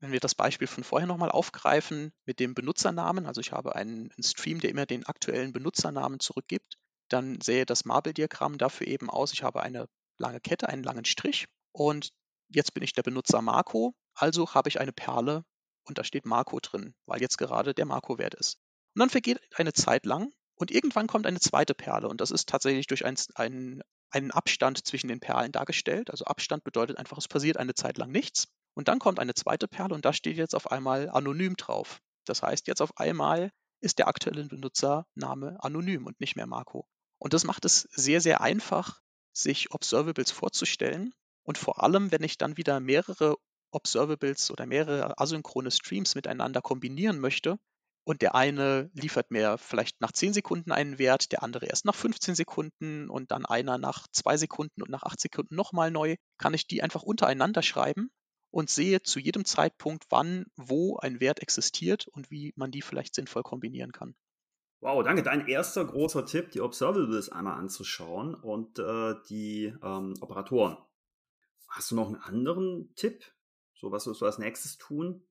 wenn 0.00 0.12
wir 0.12 0.20
das 0.20 0.34
Beispiel 0.34 0.66
von 0.66 0.84
vorher 0.84 1.06
nochmal 1.06 1.30
aufgreifen 1.30 2.12
mit 2.24 2.40
dem 2.40 2.54
Benutzernamen, 2.54 3.26
also 3.26 3.40
ich 3.40 3.52
habe 3.52 3.74
einen, 3.74 4.10
Stream, 4.20 4.60
der 4.60 4.70
immer 4.70 4.86
den 4.86 5.06
aktuellen 5.06 5.52
Benutzernamen 5.52 6.20
zurückgibt, 6.20 6.76
dann 7.08 7.40
sähe 7.40 7.64
das 7.64 7.84
Marble-Diagramm 7.84 8.58
dafür 8.58 8.86
eben 8.88 9.08
aus, 9.08 9.32
ich 9.32 9.42
habe 9.42 9.62
eine 9.62 9.88
lange 10.18 10.40
Kette, 10.40 10.68
einen 10.68 10.82
langen 10.82 11.04
Strich 11.04 11.46
und 11.72 12.10
jetzt 12.48 12.74
bin 12.74 12.82
ich 12.82 12.92
der 12.92 13.02
Benutzer 13.02 13.40
Marco, 13.42 13.94
also 14.14 14.52
habe 14.54 14.68
ich 14.68 14.80
eine 14.80 14.92
Perle 14.92 15.44
und 15.84 15.98
da 15.98 16.04
steht 16.04 16.26
Marco 16.26 16.58
drin, 16.60 16.94
weil 17.06 17.20
jetzt 17.20 17.38
gerade 17.38 17.74
der 17.74 17.86
Marco-Wert 17.86 18.34
ist. 18.34 18.58
Und 18.94 19.00
dann 19.00 19.10
vergeht 19.10 19.40
eine 19.54 19.72
Zeit 19.72 20.04
lang 20.04 20.32
und 20.56 20.70
irgendwann 20.70 21.06
kommt 21.06 21.26
eine 21.26 21.40
zweite 21.40 21.74
Perle 21.74 22.08
und 22.08 22.20
das 22.20 22.30
ist 22.30 22.48
tatsächlich 22.48 22.86
durch 22.86 23.04
ein, 23.04 23.16
ein, 23.34 23.82
einen 24.10 24.30
Abstand 24.30 24.86
zwischen 24.86 25.08
den 25.08 25.20
Perlen 25.20 25.52
dargestellt. 25.52 26.10
Also 26.10 26.24
Abstand 26.24 26.64
bedeutet 26.64 26.98
einfach, 26.98 27.18
es 27.18 27.28
passiert 27.28 27.58
eine 27.58 27.74
Zeit 27.74 27.98
lang 27.98 28.10
nichts. 28.10 28.48
Und 28.74 28.88
dann 28.88 28.98
kommt 28.98 29.20
eine 29.20 29.34
zweite 29.34 29.68
Perle 29.68 29.94
und 29.94 30.04
da 30.04 30.12
steht 30.12 30.36
jetzt 30.36 30.54
auf 30.54 30.70
einmal 30.70 31.08
anonym 31.10 31.56
drauf. 31.56 32.00
Das 32.24 32.42
heißt, 32.42 32.66
jetzt 32.66 32.82
auf 32.82 32.98
einmal 32.98 33.50
ist 33.80 33.98
der 33.98 34.08
aktuelle 34.08 34.44
Benutzername 34.44 35.56
anonym 35.60 36.06
und 36.06 36.20
nicht 36.20 36.36
mehr 36.36 36.46
Marco. 36.46 36.86
Und 37.18 37.34
das 37.34 37.44
macht 37.44 37.64
es 37.64 37.88
sehr, 37.92 38.20
sehr 38.20 38.40
einfach, 38.40 39.00
sich 39.32 39.72
Observables 39.72 40.30
vorzustellen. 40.30 41.12
Und 41.42 41.58
vor 41.58 41.82
allem, 41.82 42.10
wenn 42.12 42.22
ich 42.22 42.38
dann 42.38 42.56
wieder 42.56 42.80
mehrere 42.80 43.36
Observables 43.70 44.50
oder 44.50 44.66
mehrere 44.66 45.18
asynchrone 45.18 45.70
Streams 45.70 46.14
miteinander 46.14 46.62
kombinieren 46.62 47.20
möchte, 47.20 47.58
und 48.06 48.22
der 48.22 48.36
eine 48.36 48.88
liefert 48.94 49.32
mir 49.32 49.58
vielleicht 49.58 50.00
nach 50.00 50.12
10 50.12 50.32
Sekunden 50.32 50.70
einen 50.70 50.98
Wert, 51.00 51.32
der 51.32 51.42
andere 51.42 51.66
erst 51.66 51.84
nach 51.84 51.94
15 51.94 52.36
Sekunden 52.36 53.10
und 53.10 53.32
dann 53.32 53.44
einer 53.44 53.78
nach 53.78 54.06
2 54.12 54.36
Sekunden 54.36 54.80
und 54.80 54.90
nach 54.90 55.02
8 55.02 55.20
Sekunden 55.20 55.56
nochmal 55.56 55.90
neu, 55.90 56.14
kann 56.38 56.54
ich 56.54 56.68
die 56.68 56.84
einfach 56.84 57.02
untereinander 57.02 57.62
schreiben 57.62 58.10
und 58.50 58.70
sehe 58.70 59.02
zu 59.02 59.18
jedem 59.18 59.44
Zeitpunkt, 59.44 60.04
wann, 60.08 60.46
wo 60.54 60.96
ein 60.98 61.18
Wert 61.18 61.42
existiert 61.42 62.06
und 62.06 62.30
wie 62.30 62.52
man 62.54 62.70
die 62.70 62.80
vielleicht 62.80 63.16
sinnvoll 63.16 63.42
kombinieren 63.42 63.90
kann. 63.90 64.14
Wow, 64.80 65.02
danke. 65.02 65.24
Dein 65.24 65.48
erster 65.48 65.84
großer 65.84 66.26
Tipp, 66.26 66.52
die 66.52 66.60
Observables 66.60 67.28
einmal 67.28 67.58
anzuschauen 67.58 68.36
und 68.36 68.78
äh, 68.78 69.14
die 69.28 69.74
ähm, 69.82 70.14
Operatoren. 70.20 70.76
Hast 71.68 71.90
du 71.90 71.96
noch 71.96 72.06
einen 72.06 72.22
anderen 72.22 72.94
Tipp? 72.94 73.24
So, 73.74 73.90
was 73.90 74.06
wirst 74.06 74.20
du 74.20 74.26
als 74.26 74.38
nächstes 74.38 74.78
tun? 74.78 75.26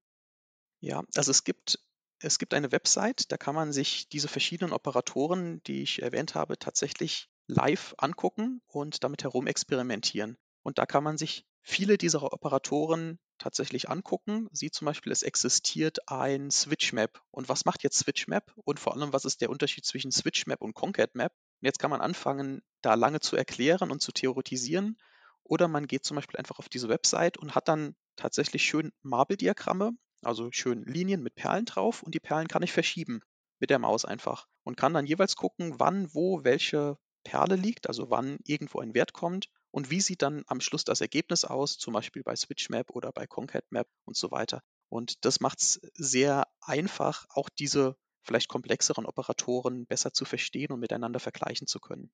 Ja, 0.81 1.03
also 1.15 1.31
es 1.31 1.45
gibt, 1.45 1.79
es 2.25 2.39
gibt 2.39 2.53
eine 2.55 2.71
Website, 2.71 3.31
da 3.31 3.37
kann 3.37 3.53
man 3.53 3.71
sich 3.71 4.09
diese 4.09 4.27
verschiedenen 4.27 4.73
Operatoren, 4.73 5.61
die 5.63 5.83
ich 5.83 6.01
erwähnt 6.01 6.33
habe, 6.33 6.57
tatsächlich 6.57 7.29
live 7.47 7.93
angucken 7.97 8.61
und 8.67 9.03
damit 9.03 9.23
herum 9.23 9.45
experimentieren. 9.45 10.37
Und 10.63 10.79
da 10.79 10.87
kann 10.87 11.03
man 11.03 11.17
sich 11.17 11.45
viele 11.61 11.99
dieser 11.99 12.23
Operatoren 12.23 13.19
tatsächlich 13.37 13.89
angucken. 13.89 14.47
Sieht 14.51 14.73
zum 14.73 14.85
Beispiel, 14.85 15.11
es 15.11 15.21
existiert 15.21 16.09
ein 16.09 16.49
SwitchMap. 16.49 17.21
Und 17.29 17.47
was 17.47 17.65
macht 17.65 17.83
jetzt 17.83 17.99
SwitchMap? 17.99 18.51
Und 18.63 18.79
vor 18.79 18.95
allem, 18.95 19.13
was 19.13 19.25
ist 19.25 19.41
der 19.41 19.51
Unterschied 19.51 19.85
zwischen 19.85 20.11
SwitchMap 20.11 20.61
und 20.61 20.73
ConcatMap? 20.73 21.31
Und 21.31 21.65
jetzt 21.65 21.77
kann 21.77 21.91
man 21.91 22.01
anfangen, 22.01 22.63
da 22.81 22.95
lange 22.95 23.19
zu 23.19 23.35
erklären 23.35 23.91
und 23.91 24.01
zu 24.01 24.11
theoretisieren. 24.11 24.97
Oder 25.43 25.67
man 25.67 25.85
geht 25.85 26.05
zum 26.05 26.15
Beispiel 26.15 26.39
einfach 26.39 26.57
auf 26.57 26.69
diese 26.69 26.89
Website 26.89 27.37
und 27.37 27.53
hat 27.53 27.67
dann 27.67 27.95
tatsächlich 28.15 28.63
schön 28.63 28.91
Marble-Diagramme, 29.03 29.91
also 30.25 30.51
schön 30.51 30.83
Linien 30.83 31.21
mit 31.21 31.35
Perlen 31.35 31.65
drauf. 31.65 32.03
Und 32.03 32.15
die 32.15 32.19
Perlen 32.19 32.47
kann 32.47 32.63
ich 32.63 32.71
verschieben 32.71 33.21
mit 33.59 33.69
der 33.69 33.79
Maus 33.79 34.05
einfach 34.05 34.47
und 34.63 34.77
kann 34.77 34.93
dann 34.93 35.05
jeweils 35.05 35.35
gucken, 35.35 35.79
wann, 35.79 36.13
wo, 36.13 36.43
welche 36.43 36.97
Perle 37.23 37.55
liegt, 37.55 37.87
also 37.87 38.09
wann 38.09 38.37
irgendwo 38.43 38.79
ein 38.79 38.93
Wert 38.93 39.13
kommt 39.13 39.47
und 39.71 39.89
wie 39.89 40.01
sieht 40.01 40.21
dann 40.21 40.43
am 40.47 40.61
Schluss 40.61 40.83
das 40.83 41.01
Ergebnis 41.01 41.43
aus, 41.43 41.77
zum 41.77 41.93
Beispiel 41.93 42.23
bei 42.23 42.35
SwitchMap 42.35 42.91
oder 42.91 43.11
bei 43.11 43.27
ConcatMap 43.27 43.87
und 44.05 44.15
so 44.15 44.31
weiter. 44.31 44.61
Und 44.89 45.25
das 45.25 45.39
macht 45.39 45.61
es 45.61 45.81
sehr 45.93 46.47
einfach, 46.61 47.25
auch 47.29 47.49
diese 47.49 47.97
vielleicht 48.21 48.47
komplexeren 48.47 49.05
Operatoren 49.05 49.85
besser 49.85 50.13
zu 50.13 50.25
verstehen 50.25 50.71
und 50.71 50.79
miteinander 50.79 51.19
vergleichen 51.19 51.67
zu 51.67 51.79
können. 51.79 52.11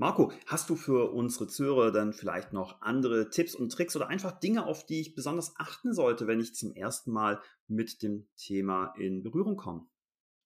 Marco, 0.00 0.30
hast 0.46 0.70
du 0.70 0.76
für 0.76 1.10
unsere 1.10 1.48
Zuhörer 1.48 1.90
dann 1.90 2.12
vielleicht 2.12 2.52
noch 2.52 2.80
andere 2.82 3.30
Tipps 3.30 3.56
und 3.56 3.72
Tricks 3.72 3.96
oder 3.96 4.06
einfach 4.06 4.38
Dinge, 4.38 4.64
auf 4.64 4.86
die 4.86 5.00
ich 5.00 5.16
besonders 5.16 5.54
achten 5.56 5.92
sollte, 5.92 6.28
wenn 6.28 6.38
ich 6.38 6.54
zum 6.54 6.72
ersten 6.72 7.10
Mal 7.10 7.42
mit 7.66 8.00
dem 8.02 8.28
Thema 8.36 8.94
in 8.96 9.24
Berührung 9.24 9.56
komme? 9.56 9.88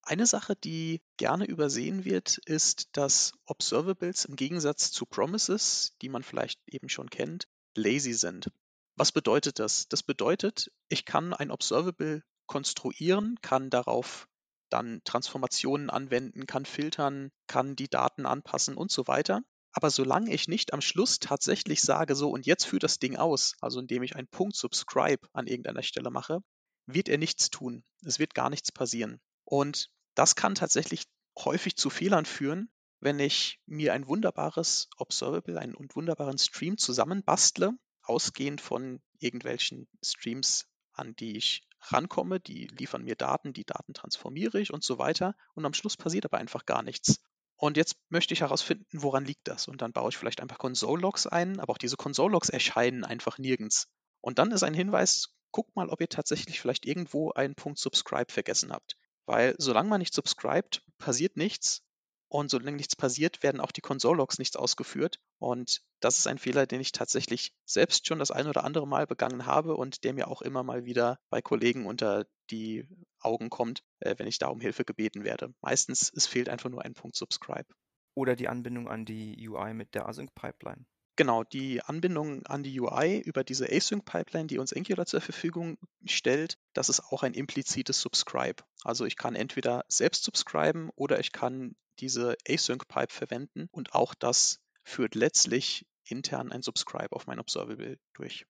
Eine 0.05 0.27
Sache, 0.27 0.57
die 0.57 1.03
gerne 1.19 1.45
übersehen 1.45 2.07
wird, 2.07 2.39
ist, 2.47 2.97
dass 2.97 3.35
Observables 3.45 4.25
im 4.25 4.37
Gegensatz 4.37 4.91
zu 4.91 5.05
Promises, 5.05 5.97
die 6.01 6.09
man 6.09 6.23
vielleicht 6.23 6.59
eben 6.67 6.89
schon 6.89 7.11
kennt, 7.11 7.47
lazy 7.77 8.15
sind. 8.15 8.51
Was 8.97 9.13
bedeutet 9.13 9.59
das? 9.59 9.87
Das 9.87 10.03
bedeutet, 10.03 10.73
ich 10.89 11.05
kann 11.05 11.35
ein 11.35 11.51
Observable 11.51 12.25
konstruieren, 12.47 13.37
kann 13.43 13.69
darauf 13.69 14.29
dann 14.73 15.01
Transformationen 15.05 15.91
anwenden, 15.91 16.47
kann 16.47 16.65
filtern, 16.65 17.31
kann 17.47 17.77
die 17.77 17.89
Daten 17.89 18.27
anpassen 18.27 18.77
und 18.77 18.91
so 18.91 19.07
weiter. 19.07 19.43
Aber 19.73 19.91
solange 19.91 20.33
ich 20.33 20.49
nicht 20.49 20.73
am 20.73 20.81
Schluss 20.81 21.19
tatsächlich 21.19 21.81
sage, 21.81 22.15
so 22.15 22.31
und 22.31 22.47
jetzt 22.47 22.65
führt 22.65 22.83
das 22.83 22.99
Ding 22.99 23.17
aus, 23.17 23.55
also 23.61 23.81
indem 23.81 24.03
ich 24.03 24.17
einen 24.17 24.29
Punkt 24.29 24.55
Subscribe 24.55 25.27
an 25.33 25.47
irgendeiner 25.47 25.83
Stelle 25.83 26.11
mache, 26.11 26.41
wird 26.87 27.09
er 27.09 27.19
nichts 27.19 27.51
tun. 27.51 27.85
Es 28.05 28.19
wird 28.19 28.35
gar 28.35 28.51
nichts 28.51 28.71
passieren. 28.73 29.21
Und 29.45 29.89
das 30.15 30.37
kann 30.37 30.55
tatsächlich 30.55 31.05
häufig 31.39 31.77
zu 31.77 31.89
Fehlern 31.89 32.27
führen, 32.27 32.71
wenn 33.01 33.19
ich 33.19 33.61
mir 33.67 33.95
ein 33.95 34.07
wunderbares 34.07 34.89
Observable, 34.97 35.59
einen 35.59 35.75
wunderbaren 35.95 36.39
Stream 36.39 36.77
zusammenbastle, 36.77 37.73
ausgehend 38.03 38.61
von 38.61 39.01
irgendwelchen 39.19 39.89
Streams, 40.05 40.67
an 40.93 41.17
die 41.17 41.37
ich 41.37 41.63
rankomme, 41.83 42.41
die 42.41 42.67
liefern 42.69 43.05
mir 43.05 43.17
Daten, 43.17 43.53
die 43.53 43.65
Daten 43.65 43.95
transformiere 43.95 44.61
ich 44.61 44.73
und 44.73 44.85
so 44.85 44.99
weiter. 44.99 45.35
Und 45.55 45.65
am 45.65 45.75
Schluss 45.75 45.97
passiert 45.97 46.25
aber 46.25 46.39
einfach 46.39 46.67
gar 46.67 46.83
nichts. 46.83 47.21
Und 47.57 47.77
jetzt 47.77 47.97
möchte 48.09 48.35
ich 48.35 48.41
herausfinden, 48.41 48.87
woran 48.93 49.25
liegt 49.25 49.47
das? 49.47 49.69
Und 49.69 49.83
dann 49.83 49.93
baue 49.93 50.11
ich 50.11 50.17
vielleicht 50.17 50.41
einfach 50.41 50.59
Console-Logs 50.59 51.27
ein, 51.27 51.61
aber 51.61 51.73
auch 51.73 51.79
diese 51.79 51.97
Console-Logs 51.97 52.49
erscheinen 52.49 53.05
einfach 53.05 53.39
nirgends. 53.39 53.89
Und 54.21 54.39
dann 54.39 54.51
ist 54.51 54.63
ein 54.63 54.75
Hinweis, 54.75 55.37
guckt 55.53 55.77
mal, 55.77 55.89
ob 55.89 56.01
ihr 56.01 56.09
tatsächlich 56.09 56.61
vielleicht 56.61 56.87
irgendwo 56.87 57.31
einen 57.33 57.55
Punkt 57.55 57.79
Subscribe 57.79 58.33
vergessen 58.33 58.73
habt. 58.73 58.97
Weil 59.27 59.55
solange 59.59 59.89
man 59.89 60.01
nicht 60.01 60.15
subscribt, 60.15 60.83
passiert 60.99 61.37
nichts. 61.37 61.85
Und 62.33 62.51
solange 62.51 62.79
nichts 62.79 62.97
passiert, 62.97 63.43
werden 63.43 63.61
auch 63.61 63.73
die 63.73 63.83
Console-Logs 63.83 64.39
nichts 64.39 64.57
ausgeführt. 64.57 65.21
Und 65.39 65.83
das 66.01 66.17
ist 66.17 66.27
ein 66.27 66.39
Fehler, 66.39 66.65
den 66.67 66.81
ich 66.81 66.91
tatsächlich 66.91 67.53
selbst 67.67 68.07
schon 68.07 68.19
das 68.19 68.31
ein 68.31 68.47
oder 68.47 68.65
andere 68.65 68.89
Mal 68.89 69.07
begangen 69.07 69.45
habe 69.45 69.77
und 69.77 70.03
der 70.03 70.15
mir 70.15 70.29
auch 70.29 70.41
immer 70.41 70.63
mal 70.63 70.87
wieder 70.87 71.19
bei 71.29 71.43
Kollegen 71.43 71.85
unter 71.85 72.25
die 72.51 72.89
Augen 73.21 73.51
kommt, 73.51 73.83
äh, 74.01 74.15
wenn 74.17 74.27
ich 74.27 74.39
da 74.39 74.47
um 74.47 74.63
Hilfe 74.63 74.87
gebeten 74.87 75.25
werde. 75.25 75.53
Meistens, 75.61 76.11
es 76.17 76.27
fehlt 76.27 76.49
einfach 76.49 76.71
nur 76.71 76.83
ein 76.83 76.95
Punkt 76.95 77.17
Subscribe. 77.17 77.67
oder 78.15 78.35
die 78.35 78.49
Anbindung 78.49 78.89
an 78.89 79.05
die 79.05 79.47
UI 79.47 79.75
mit 79.75 79.95
der 79.95 80.09
Async-Pipeline? 80.09 80.87
Genau, 81.17 81.45
die 81.45 81.83
Anbindung 81.83 82.47
an 82.47 82.63
die 82.63 82.81
UI 82.81 83.19
über 83.19 83.45
diese 83.45 83.71
Async-Pipeline, 83.71 84.47
die 84.47 84.59
uns 84.59 84.73
Angular 84.73 85.05
zur 85.05 85.21
Verfügung 85.21 85.77
stellt, 86.07 86.57
das 86.73 86.89
ist 86.89 87.01
auch 87.01 87.25
ein 87.25 87.35
implizites 87.35 88.01
Subscribe. 88.01 88.63
Also 88.85 89.05
ich 89.05 89.17
kann 89.17 89.35
entweder 89.35 89.85
selbst 89.89 90.25
subscriben 90.25 90.89
oder 90.95 91.21
ich 91.21 91.33
kann 91.33 91.75
diese 91.99 92.37
Async-Pipe 92.49 93.13
verwenden 93.13 93.69
und 93.71 93.95
auch 93.95 94.15
das 94.15 94.61
führt 94.85 95.15
letztlich 95.15 95.87
intern 96.05 96.51
ein 96.51 96.63
Subscribe 96.63 97.15
auf 97.15 97.27
mein 97.27 97.39
Observable 97.39 97.99
durch. 98.15 98.47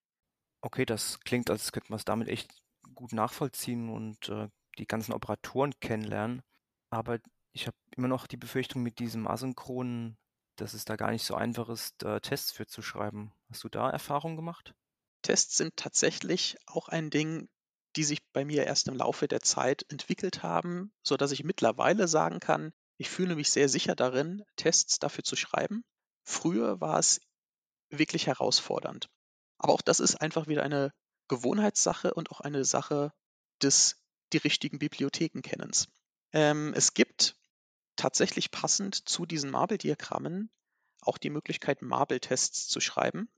Okay, 0.61 0.85
das 0.85 1.19
klingt, 1.21 1.49
als 1.49 1.71
könnte 1.71 1.91
man 1.91 1.97
es 1.97 2.05
damit 2.05 2.27
echt 2.27 2.49
gut 2.95 3.13
nachvollziehen 3.13 3.89
und 3.89 4.29
äh, 4.29 4.47
die 4.77 4.87
ganzen 4.87 5.13
Operatoren 5.13 5.73
kennenlernen. 5.79 6.41
Aber 6.89 7.19
ich 7.51 7.67
habe 7.67 7.77
immer 7.95 8.07
noch 8.07 8.27
die 8.27 8.37
Befürchtung 8.37 8.81
mit 8.81 8.99
diesem 8.99 9.27
asynchronen 9.27 10.17
dass 10.55 10.73
es 10.73 10.85
da 10.85 10.95
gar 10.95 11.11
nicht 11.11 11.25
so 11.25 11.35
einfach 11.35 11.69
ist, 11.69 12.03
äh, 12.03 12.19
Tests 12.21 12.51
für 12.51 12.65
zu 12.65 12.81
schreiben. 12.81 13.31
Hast 13.49 13.63
du 13.63 13.69
da 13.69 13.89
Erfahrungen 13.89 14.35
gemacht? 14.35 14.73
Tests 15.21 15.57
sind 15.57 15.75
tatsächlich 15.75 16.57
auch 16.65 16.89
ein 16.89 17.09
Ding, 17.09 17.49
die 17.95 18.03
sich 18.03 18.19
bei 18.33 18.43
mir 18.43 18.65
erst 18.65 18.87
im 18.87 18.95
Laufe 18.95 19.27
der 19.27 19.41
Zeit 19.41 19.85
entwickelt 19.89 20.43
haben, 20.43 20.91
sodass 21.03 21.31
ich 21.31 21.43
mittlerweile 21.43 22.07
sagen 22.07 22.39
kann, 22.39 22.73
ich 22.97 23.09
fühle 23.09 23.35
mich 23.35 23.51
sehr 23.51 23.69
sicher 23.69 23.95
darin, 23.95 24.43
Tests 24.55 24.99
dafür 24.99 25.23
zu 25.23 25.35
schreiben. 25.35 25.83
Früher 26.23 26.79
war 26.79 26.99
es 26.99 27.19
wirklich 27.89 28.27
herausfordernd. 28.27 29.09
Aber 29.57 29.73
auch 29.73 29.81
das 29.81 29.99
ist 29.99 30.15
einfach 30.15 30.47
wieder 30.47 30.63
eine 30.63 30.93
Gewohnheitssache 31.27 32.13
und 32.13 32.31
auch 32.31 32.41
eine 32.41 32.65
Sache 32.65 33.13
des 33.61 33.97
die 34.33 34.37
richtigen 34.37 34.79
Bibliotheken 34.79 35.41
kennens. 35.41 35.87
Ähm, 36.31 36.73
es 36.75 36.93
gibt 36.93 37.35
tatsächlich 37.95 38.51
passend 38.51 39.07
zu 39.07 39.25
diesen 39.25 39.51
Marble-Diagrammen 39.51 40.49
auch 41.01 41.17
die 41.17 41.29
Möglichkeit, 41.29 41.81
Marble-Tests 41.81 42.67
zu 42.67 42.79
schreiben. 42.79 43.29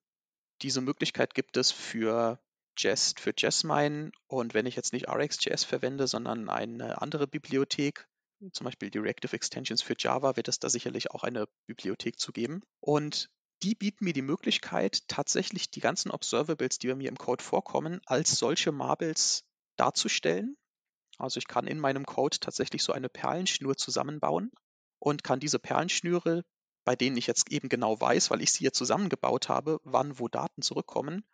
Diese 0.61 0.81
Möglichkeit 0.81 1.33
gibt 1.33 1.57
es 1.57 1.71
für 1.71 2.39
Jest, 2.77 3.19
für 3.19 3.33
Jasmine 3.35 4.11
und 4.27 4.53
wenn 4.53 4.65
ich 4.65 4.75
jetzt 4.75 4.93
nicht 4.93 5.09
RxJS 5.09 5.63
verwende, 5.63 6.07
sondern 6.07 6.49
eine 6.49 7.01
andere 7.01 7.27
Bibliothek, 7.27 8.07
zum 8.51 8.65
Beispiel 8.65 8.89
Directive 8.89 9.35
Extensions 9.35 9.81
für 9.81 9.95
Java, 9.97 10.35
wird 10.35 10.47
es 10.47 10.59
da 10.59 10.69
sicherlich 10.69 11.11
auch 11.11 11.23
eine 11.23 11.47
Bibliothek 11.67 12.19
zu 12.19 12.31
geben. 12.31 12.61
Und 12.79 13.29
die 13.63 13.75
bieten 13.75 14.05
mir 14.05 14.13
die 14.13 14.21
Möglichkeit, 14.21 15.07
tatsächlich 15.07 15.71
die 15.71 15.79
ganzen 15.79 16.11
Observables, 16.11 16.77
die 16.77 16.87
bei 16.87 16.95
mir 16.95 17.09
im 17.09 17.17
Code 17.17 17.43
vorkommen, 17.43 18.01
als 18.05 18.37
solche 18.37 18.71
Marbles 18.71 19.45
darzustellen 19.77 20.57
also 21.17 21.37
ich 21.37 21.47
kann 21.47 21.67
in 21.67 21.79
meinem 21.79 22.05
Code 22.05 22.39
tatsächlich 22.39 22.83
so 22.83 22.93
eine 22.93 23.09
Perlenschnur 23.09 23.77
zusammenbauen 23.77 24.51
und 24.99 25.23
kann 25.23 25.39
diese 25.39 25.59
Perlenschnüre, 25.59 26.43
bei 26.83 26.95
denen 26.95 27.17
ich 27.17 27.27
jetzt 27.27 27.51
eben 27.51 27.69
genau 27.69 27.99
weiß, 27.99 28.31
weil 28.31 28.41
ich 28.41 28.51
sie 28.51 28.59
hier 28.59 28.73
zusammengebaut 28.73 29.49
habe, 29.49 29.79
wann 29.83 30.19
wo 30.19 30.27
Daten 30.27 30.61
zurückkommen. 30.61 31.25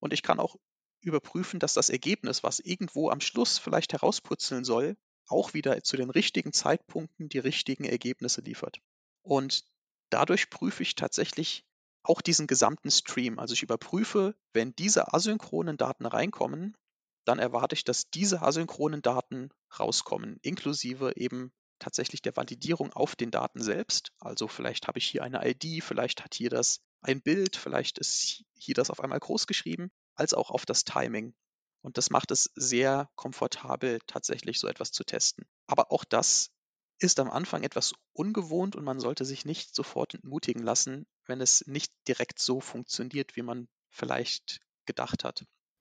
Und 0.00 0.12
ich 0.12 0.22
kann 0.22 0.38
auch 0.38 0.56
überprüfen, 1.00 1.60
dass 1.60 1.74
das 1.74 1.88
Ergebnis, 1.88 2.42
was 2.42 2.60
irgendwo 2.60 3.10
am 3.10 3.20
Schluss 3.20 3.58
vielleicht 3.58 3.92
herausputzeln 3.92 4.64
soll, 4.64 4.96
auch 5.32 5.54
wieder 5.54 5.82
zu 5.82 5.96
den 5.96 6.10
richtigen 6.10 6.52
Zeitpunkten 6.52 7.28
die 7.28 7.38
richtigen 7.38 7.84
Ergebnisse 7.84 8.40
liefert. 8.42 8.78
Und 9.22 9.64
dadurch 10.10 10.50
prüfe 10.50 10.82
ich 10.82 10.94
tatsächlich 10.94 11.64
auch 12.02 12.20
diesen 12.20 12.46
gesamten 12.46 12.90
Stream. 12.90 13.38
Also 13.38 13.54
ich 13.54 13.62
überprüfe, 13.62 14.34
wenn 14.52 14.74
diese 14.74 15.12
asynchronen 15.12 15.76
Daten 15.76 16.06
reinkommen, 16.06 16.76
dann 17.24 17.38
erwarte 17.38 17.74
ich, 17.74 17.84
dass 17.84 18.10
diese 18.10 18.42
asynchronen 18.42 19.02
Daten 19.02 19.50
rauskommen, 19.78 20.38
inklusive 20.42 21.16
eben 21.16 21.52
tatsächlich 21.78 22.22
der 22.22 22.36
Validierung 22.36 22.92
auf 22.92 23.16
den 23.16 23.30
Daten 23.30 23.62
selbst. 23.62 24.12
Also 24.20 24.48
vielleicht 24.48 24.88
habe 24.88 24.98
ich 24.98 25.06
hier 25.06 25.22
eine 25.22 25.48
ID, 25.48 25.82
vielleicht 25.82 26.24
hat 26.24 26.34
hier 26.34 26.50
das 26.50 26.80
ein 27.00 27.20
Bild, 27.22 27.56
vielleicht 27.56 27.98
ist 27.98 28.44
hier 28.54 28.74
das 28.74 28.90
auf 28.90 29.00
einmal 29.00 29.20
groß 29.20 29.46
geschrieben, 29.46 29.90
als 30.14 30.34
auch 30.34 30.50
auf 30.50 30.66
das 30.66 30.84
Timing. 30.84 31.34
Und 31.82 31.98
das 31.98 32.10
macht 32.10 32.30
es 32.30 32.50
sehr 32.54 33.10
komfortabel, 33.16 33.98
tatsächlich 34.06 34.58
so 34.58 34.68
etwas 34.68 34.92
zu 34.92 35.04
testen. 35.04 35.44
Aber 35.66 35.90
auch 35.92 36.04
das 36.04 36.50
ist 36.98 37.18
am 37.18 37.30
Anfang 37.30 37.64
etwas 37.64 37.92
ungewohnt 38.12 38.76
und 38.76 38.84
man 38.84 39.00
sollte 39.00 39.24
sich 39.24 39.44
nicht 39.44 39.74
sofort 39.74 40.14
entmutigen 40.14 40.62
lassen, 40.62 41.06
wenn 41.26 41.40
es 41.40 41.66
nicht 41.66 41.92
direkt 42.06 42.38
so 42.38 42.60
funktioniert, 42.60 43.36
wie 43.36 43.42
man 43.42 43.68
vielleicht 43.88 44.60
gedacht 44.86 45.24
hat. 45.24 45.44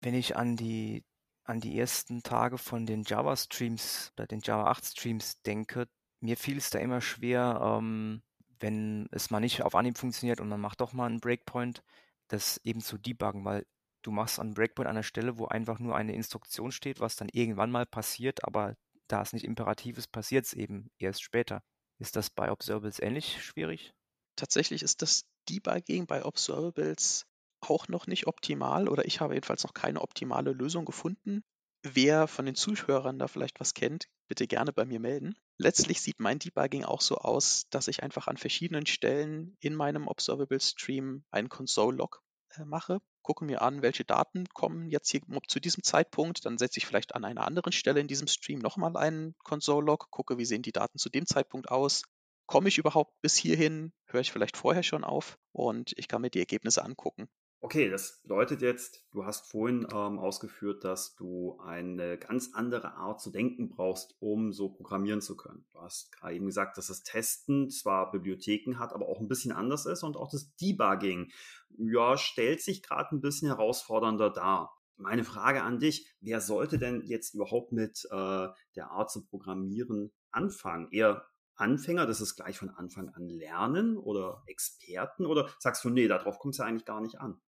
Wenn 0.01 0.13
ich 0.13 0.35
an 0.35 0.55
die 0.55 1.03
an 1.49 1.59
die 1.59 1.79
ersten 1.79 2.21
Tage 2.21 2.59
von 2.59 2.85
den 2.85 3.01
Java-Streams 3.03 4.11
oder 4.15 4.27
den 4.27 4.39
Java 4.43 4.71
8-Streams 4.71 5.41
denke, 5.41 5.87
mir 6.19 6.37
fiel 6.37 6.57
es 6.57 6.69
da 6.69 6.77
immer 6.77 7.01
schwer, 7.01 7.59
ähm, 7.63 8.21
wenn 8.59 9.07
es 9.11 9.31
mal 9.31 9.39
nicht 9.39 9.63
auf 9.63 9.73
Anhieb 9.73 9.97
funktioniert 9.97 10.41
und 10.41 10.49
man 10.49 10.61
macht 10.61 10.79
doch 10.79 10.93
mal 10.93 11.07
einen 11.07 11.19
Breakpoint, 11.19 11.81
das 12.27 12.57
eben 12.63 12.81
zu 12.81 12.99
debuggen, 12.99 13.45
weil 13.45 13.65
du 14.01 14.11
machst 14.11 14.39
einen 14.39 14.53
Breakpoint 14.53 14.87
an 14.87 14.95
einer 14.95 15.03
Stelle, 15.03 15.37
wo 15.37 15.45
einfach 15.45 15.79
nur 15.79 15.95
eine 15.95 16.13
Instruktion 16.13 16.71
steht, 16.71 16.99
was 16.99 17.15
dann 17.15 17.29
irgendwann 17.31 17.71
mal 17.71 17.85
passiert, 17.85 18.43
aber 18.45 18.75
da 19.07 19.21
es 19.21 19.33
nicht 19.33 19.45
imperativ 19.45 19.97
ist, 19.97 20.11
passiert 20.11 20.45
es 20.45 20.53
eben 20.53 20.91
erst 20.97 21.23
später. 21.23 21.63
Ist 21.97 22.15
das 22.15 22.29
bei 22.29 22.51
Observables 22.51 22.99
ähnlich 22.99 23.43
schwierig? 23.43 23.93
Tatsächlich 24.35 24.83
ist 24.83 25.01
das 25.01 25.25
Debugging 25.49 26.05
bei 26.05 26.23
Observables 26.23 27.25
auch 27.61 27.87
noch 27.89 28.07
nicht 28.07 28.27
optimal 28.27 28.87
oder 28.87 29.05
ich 29.05 29.19
habe 29.19 29.33
jedenfalls 29.33 29.63
noch 29.63 29.73
keine 29.73 30.01
optimale 30.01 30.53
Lösung 30.53 30.85
gefunden. 30.85 31.43
Wer 31.83 32.27
von 32.27 32.45
den 32.45 32.55
Zuhörern 32.55 33.19
da 33.19 33.27
vielleicht 33.27 33.59
was 33.59 33.73
kennt, 33.73 34.07
bitte 34.27 34.47
gerne 34.47 34.71
bei 34.71 34.85
mir 34.85 34.99
melden. 34.99 35.35
Letztlich 35.57 36.01
sieht 36.01 36.19
mein 36.19 36.39
Debugging 36.39 36.85
auch 36.85 37.01
so 37.01 37.17
aus, 37.17 37.67
dass 37.69 37.87
ich 37.87 38.03
einfach 38.03 38.27
an 38.27 38.37
verschiedenen 38.37 38.85
Stellen 38.85 39.57
in 39.59 39.75
meinem 39.75 40.07
Observable 40.07 40.59
Stream 40.59 41.23
einen 41.31 41.49
Console-Log 41.49 42.21
äh, 42.55 42.65
mache, 42.65 43.01
gucke 43.29 43.45
mir 43.45 43.61
an, 43.61 43.83
welche 43.83 44.05
Daten 44.05 44.45
kommen 44.55 44.89
jetzt 44.89 45.11
hier 45.11 45.21
zu 45.47 45.59
diesem 45.59 45.83
Zeitpunkt, 45.83 46.47
dann 46.47 46.57
setze 46.57 46.79
ich 46.79 46.87
vielleicht 46.87 47.13
an 47.13 47.23
einer 47.23 47.45
anderen 47.45 47.71
Stelle 47.71 47.99
in 47.99 48.07
diesem 48.07 48.25
Stream 48.25 48.57
nochmal 48.57 48.97
einen 48.97 49.35
Console-Log, 49.43 50.09
gucke, 50.09 50.39
wie 50.39 50.45
sehen 50.45 50.63
die 50.63 50.71
Daten 50.71 50.97
zu 50.97 51.09
dem 51.09 51.27
Zeitpunkt 51.27 51.69
aus, 51.69 52.01
komme 52.47 52.69
ich 52.69 52.79
überhaupt 52.79 53.21
bis 53.21 53.35
hierhin, 53.35 53.93
höre 54.07 54.21
ich 54.21 54.31
vielleicht 54.31 54.57
vorher 54.57 54.81
schon 54.81 55.03
auf? 55.03 55.37
Und 55.51 55.93
ich 55.95 56.07
kann 56.07 56.23
mir 56.23 56.31
die 56.31 56.39
Ergebnisse 56.39 56.83
angucken. 56.83 57.29
Okay, 57.61 57.89
das 57.89 58.21
bedeutet 58.21 58.61
jetzt, 58.61 59.05
du 59.11 59.25
hast 59.25 59.45
vorhin 59.51 59.85
ähm, 59.91 60.17
ausgeführt, 60.17 60.85
dass 60.85 61.15
du 61.15 61.59
eine 61.59 62.17
ganz 62.17 62.51
andere 62.53 62.93
Art 62.93 63.19
zu 63.19 63.31
denken 63.31 63.67
brauchst, 63.67 64.15
um 64.21 64.53
so 64.53 64.69
programmieren 64.69 65.19
zu 65.19 65.35
können. 65.35 65.65
Du 65.73 65.81
hast 65.81 66.09
gerade 66.13 66.35
eben 66.35 66.45
gesagt, 66.45 66.77
dass 66.77 66.87
das 66.87 67.03
Testen 67.03 67.69
zwar 67.69 68.11
Bibliotheken 68.11 68.79
hat, 68.79 68.93
aber 68.93 69.09
auch 69.09 69.19
ein 69.19 69.27
bisschen 69.27 69.51
anders 69.51 69.85
ist 69.85 70.03
und 70.03 70.15
auch 70.15 70.31
das 70.31 70.55
Debugging, 70.55 71.33
ja, 71.77 72.17
stellt 72.17 72.61
sich 72.61 72.81
gerade 72.81 73.13
ein 73.13 73.19
bisschen 73.19 73.49
herausfordernder 73.49 74.29
dar. 74.29 74.73
Meine 74.95 75.25
Frage 75.25 75.61
an 75.61 75.79
dich, 75.79 76.09
wer 76.21 76.39
sollte 76.39 76.77
denn 76.77 77.01
jetzt 77.05 77.33
überhaupt 77.33 77.73
mit 77.73 78.05
äh, 78.09 78.47
der 78.77 78.91
Art 78.91 79.11
zu 79.11 79.25
programmieren 79.25 80.13
anfangen? 80.31 80.87
Eher 80.91 81.25
Anfänger, 81.55 82.05
das 82.05 82.21
ist 82.21 82.37
gleich 82.37 82.57
von 82.57 82.69
Anfang 82.69 83.09
an 83.09 83.27
lernen 83.27 83.97
oder 83.97 84.43
Experten 84.45 85.25
oder 85.25 85.49
sagst 85.59 85.83
du, 85.83 85.89
nee, 85.89 86.07
darauf 86.07 86.39
kommt 86.39 86.53
es 86.53 86.59
ja 86.59 86.65
eigentlich 86.65 86.85
gar 86.85 87.01
nicht 87.01 87.19
an? 87.19 87.41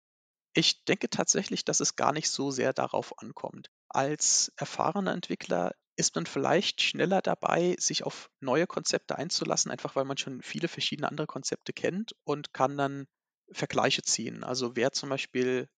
Ich 0.53 0.83
denke 0.85 1.09
tatsächlich, 1.09 1.63
dass 1.63 1.79
es 1.79 1.95
gar 1.95 2.11
nicht 2.11 2.29
so 2.29 2.51
sehr 2.51 2.73
darauf 2.73 3.17
ankommt. 3.19 3.69
Als 3.89 4.51
erfahrener 4.57 5.13
Entwickler 5.13 5.73
ist 5.95 6.15
man 6.15 6.25
vielleicht 6.25 6.81
schneller 6.81 7.21
dabei, 7.21 7.75
sich 7.79 8.03
auf 8.03 8.29
neue 8.39 8.67
Konzepte 8.67 9.17
einzulassen, 9.17 9.71
einfach 9.71 9.95
weil 9.95 10.05
man 10.05 10.17
schon 10.17 10.41
viele 10.41 10.67
verschiedene 10.67 11.07
andere 11.09 11.27
Konzepte 11.27 11.73
kennt 11.73 12.15
und 12.23 12.53
kann 12.53 12.77
dann 12.77 13.07
Vergleiche 13.51 14.01
ziehen. 14.01 14.43
Also 14.43 14.75
wer 14.75 14.91
zum 14.91 15.09
Beispiel 15.09 15.69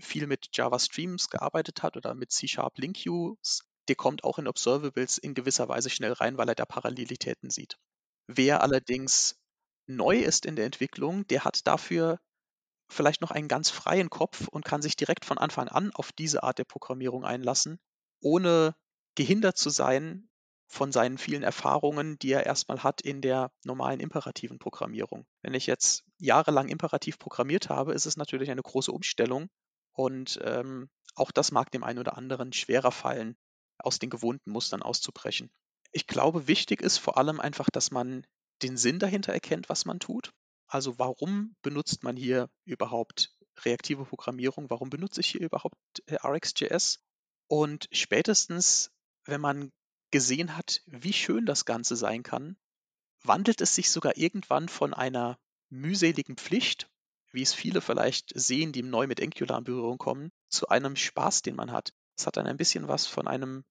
viel 0.00 0.26
mit 0.26 0.48
Java 0.52 0.78
Streams 0.78 1.28
gearbeitet 1.28 1.82
hat 1.82 1.96
oder 1.96 2.14
mit 2.14 2.32
C-Sharp 2.32 2.78
Link 2.78 3.02
Queues, 3.02 3.64
der 3.88 3.96
kommt 3.96 4.24
auch 4.24 4.38
in 4.38 4.48
Observables 4.48 5.18
in 5.18 5.34
gewisser 5.34 5.68
Weise 5.68 5.90
schnell 5.90 6.12
rein, 6.12 6.38
weil 6.38 6.48
er 6.48 6.54
da 6.54 6.64
Parallelitäten 6.64 7.50
sieht. 7.50 7.78
Wer 8.26 8.62
allerdings 8.62 9.36
neu 9.86 10.18
ist 10.18 10.46
in 10.46 10.56
der 10.56 10.64
Entwicklung, 10.64 11.26
der 11.26 11.44
hat 11.44 11.66
dafür 11.66 12.18
vielleicht 12.94 13.20
noch 13.20 13.30
einen 13.30 13.48
ganz 13.48 13.70
freien 13.70 14.08
Kopf 14.08 14.48
und 14.48 14.64
kann 14.64 14.82
sich 14.82 14.96
direkt 14.96 15.24
von 15.24 15.38
Anfang 15.38 15.68
an 15.68 15.90
auf 15.92 16.12
diese 16.12 16.42
Art 16.42 16.58
der 16.58 16.64
Programmierung 16.64 17.24
einlassen, 17.24 17.78
ohne 18.20 18.74
gehindert 19.14 19.58
zu 19.58 19.70
sein 19.70 20.28
von 20.66 20.92
seinen 20.92 21.18
vielen 21.18 21.42
Erfahrungen, 21.42 22.18
die 22.18 22.32
er 22.32 22.46
erstmal 22.46 22.82
hat 22.82 23.00
in 23.00 23.20
der 23.20 23.52
normalen 23.64 24.00
imperativen 24.00 24.58
Programmierung. 24.58 25.26
Wenn 25.42 25.54
ich 25.54 25.66
jetzt 25.66 26.04
jahrelang 26.18 26.68
imperativ 26.68 27.18
programmiert 27.18 27.68
habe, 27.68 27.92
ist 27.92 28.06
es 28.06 28.16
natürlich 28.16 28.50
eine 28.50 28.62
große 28.62 28.90
Umstellung 28.90 29.48
und 29.92 30.40
ähm, 30.42 30.88
auch 31.14 31.30
das 31.30 31.52
mag 31.52 31.70
dem 31.70 31.84
einen 31.84 31.98
oder 31.98 32.16
anderen 32.16 32.52
schwerer 32.52 32.90
fallen, 32.90 33.36
aus 33.78 33.98
den 33.98 34.10
gewohnten 34.10 34.50
Mustern 34.50 34.82
auszubrechen. 34.82 35.50
Ich 35.92 36.06
glaube, 36.06 36.48
wichtig 36.48 36.80
ist 36.80 36.98
vor 36.98 37.18
allem 37.18 37.40
einfach, 37.40 37.70
dass 37.70 37.90
man 37.90 38.26
den 38.62 38.76
Sinn 38.76 38.98
dahinter 38.98 39.32
erkennt, 39.32 39.68
was 39.68 39.84
man 39.84 40.00
tut 40.00 40.32
also 40.74 40.98
warum 40.98 41.54
benutzt 41.62 42.02
man 42.02 42.16
hier 42.16 42.50
überhaupt 42.64 43.32
reaktive 43.64 44.04
Programmierung? 44.04 44.70
Warum 44.70 44.90
benutze 44.90 45.20
ich 45.20 45.28
hier 45.28 45.42
überhaupt 45.42 45.76
äh, 46.06 46.16
RxJS? 46.16 46.98
Und 47.46 47.88
spätestens, 47.92 48.90
wenn 49.24 49.40
man 49.40 49.70
gesehen 50.10 50.56
hat, 50.56 50.82
wie 50.86 51.12
schön 51.12 51.46
das 51.46 51.64
Ganze 51.64 51.94
sein 51.94 52.24
kann, 52.24 52.56
wandelt 53.22 53.60
es 53.60 53.76
sich 53.76 53.88
sogar 53.88 54.16
irgendwann 54.16 54.68
von 54.68 54.94
einer 54.94 55.38
mühseligen 55.68 56.36
Pflicht, 56.36 56.90
wie 57.30 57.42
es 57.42 57.54
viele 57.54 57.80
vielleicht 57.80 58.32
sehen, 58.34 58.72
die 58.72 58.82
neu 58.82 59.06
mit 59.06 59.22
Angular 59.22 59.58
in 59.58 59.64
Berührung 59.64 59.98
kommen, 59.98 60.32
zu 60.48 60.70
einem 60.70 60.96
Spaß, 60.96 61.42
den 61.42 61.54
man 61.54 61.70
hat. 61.70 61.92
Es 62.18 62.26
hat 62.26 62.36
dann 62.36 62.48
ein 62.48 62.56
bisschen 62.56 62.88
was 62.88 63.06
von 63.06 63.28
einem, 63.28 63.64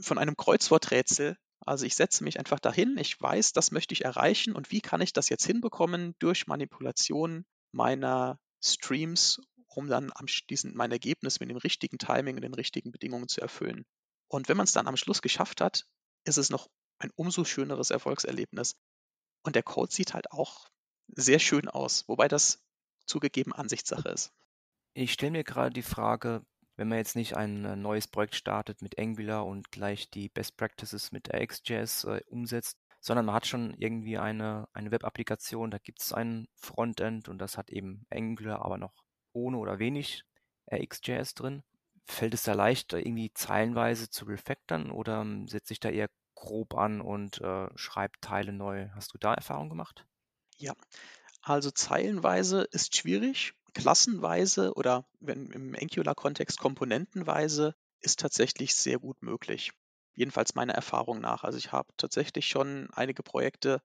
von 0.00 0.18
einem 0.18 0.36
Kreuzworträtsel. 0.36 1.36
Also 1.66 1.84
ich 1.84 1.94
setze 1.94 2.24
mich 2.24 2.38
einfach 2.38 2.58
dahin, 2.58 2.96
ich 2.98 3.20
weiß, 3.20 3.52
das 3.52 3.70
möchte 3.70 3.92
ich 3.92 4.04
erreichen 4.04 4.54
und 4.54 4.70
wie 4.70 4.80
kann 4.80 5.00
ich 5.00 5.12
das 5.12 5.28
jetzt 5.28 5.44
hinbekommen 5.44 6.14
durch 6.18 6.46
Manipulation 6.46 7.44
meiner 7.72 8.38
Streams, 8.62 9.40
um 9.66 9.86
dann 9.86 10.10
anschließend 10.10 10.74
mein 10.74 10.90
Ergebnis 10.90 11.40
mit 11.40 11.50
dem 11.50 11.58
richtigen 11.58 11.98
Timing 11.98 12.36
und 12.36 12.42
den 12.42 12.54
richtigen 12.54 12.90
Bedingungen 12.90 13.28
zu 13.28 13.40
erfüllen. 13.40 13.84
Und 14.28 14.48
wenn 14.48 14.56
man 14.56 14.64
es 14.64 14.72
dann 14.72 14.88
am 14.88 14.96
Schluss 14.96 15.22
geschafft 15.22 15.60
hat, 15.60 15.86
ist 16.24 16.38
es 16.38 16.50
noch 16.50 16.68
ein 16.98 17.10
umso 17.14 17.44
schöneres 17.44 17.90
Erfolgserlebnis. 17.90 18.76
Und 19.42 19.56
der 19.56 19.62
Code 19.62 19.92
sieht 19.92 20.14
halt 20.14 20.30
auch 20.32 20.68
sehr 21.08 21.38
schön 21.38 21.68
aus, 21.68 22.06
wobei 22.08 22.28
das 22.28 22.62
zugegeben 23.06 23.52
Ansichtssache 23.52 24.08
ist. 24.08 24.32
Ich 24.94 25.12
stelle 25.12 25.32
mir 25.32 25.44
gerade 25.44 25.72
die 25.72 25.82
Frage, 25.82 26.44
wenn 26.80 26.88
man 26.88 26.96
jetzt 26.96 27.14
nicht 27.14 27.36
ein 27.36 27.66
äh, 27.66 27.76
neues 27.76 28.08
Projekt 28.08 28.34
startet 28.34 28.80
mit 28.80 28.98
Angular 28.98 29.44
und 29.44 29.70
gleich 29.70 30.08
die 30.08 30.30
Best 30.30 30.56
Practices 30.56 31.12
mit 31.12 31.28
RxJS 31.28 32.04
äh, 32.04 32.22
umsetzt, 32.30 32.78
sondern 33.00 33.26
man 33.26 33.34
hat 33.34 33.46
schon 33.46 33.74
irgendwie 33.74 34.16
eine, 34.16 34.66
eine 34.72 34.90
Web-Applikation, 34.90 35.70
da 35.70 35.76
gibt 35.76 36.00
es 36.00 36.14
ein 36.14 36.48
Frontend 36.54 37.28
und 37.28 37.36
das 37.36 37.58
hat 37.58 37.68
eben 37.68 38.06
Angular, 38.08 38.64
aber 38.64 38.78
noch 38.78 38.94
ohne 39.34 39.58
oder 39.58 39.78
wenig 39.78 40.24
RxJS 40.72 41.34
drin. 41.34 41.62
Fällt 42.06 42.32
es 42.32 42.44
da 42.44 42.54
leicht, 42.54 42.94
irgendwie 42.94 43.30
zeilenweise 43.34 44.08
zu 44.08 44.24
refactoren 44.24 44.90
oder 44.90 45.20
ähm, 45.20 45.48
setze 45.48 45.74
ich 45.74 45.80
da 45.80 45.90
eher 45.90 46.08
grob 46.34 46.74
an 46.74 47.02
und 47.02 47.42
äh, 47.42 47.68
schreibt 47.74 48.22
Teile 48.22 48.54
neu? 48.54 48.88
Hast 48.94 49.12
du 49.12 49.18
da 49.18 49.34
Erfahrung 49.34 49.68
gemacht? 49.68 50.06
Ja, 50.56 50.72
also 51.42 51.70
zeilenweise 51.70 52.62
ist 52.62 52.96
schwierig, 52.96 53.52
klassenweise 53.70 54.74
oder 54.74 55.06
wenn 55.20 55.46
im 55.50 55.74
Angular-Kontext 55.74 56.58
komponentenweise 56.58 57.74
ist 58.00 58.20
tatsächlich 58.20 58.74
sehr 58.74 58.98
gut 58.98 59.22
möglich. 59.22 59.72
Jedenfalls 60.14 60.54
meiner 60.54 60.74
Erfahrung 60.74 61.20
nach. 61.20 61.44
Also 61.44 61.58
ich 61.58 61.72
habe 61.72 61.92
tatsächlich 61.96 62.46
schon 62.46 62.88
einige 62.92 63.22
Projekte 63.22 63.82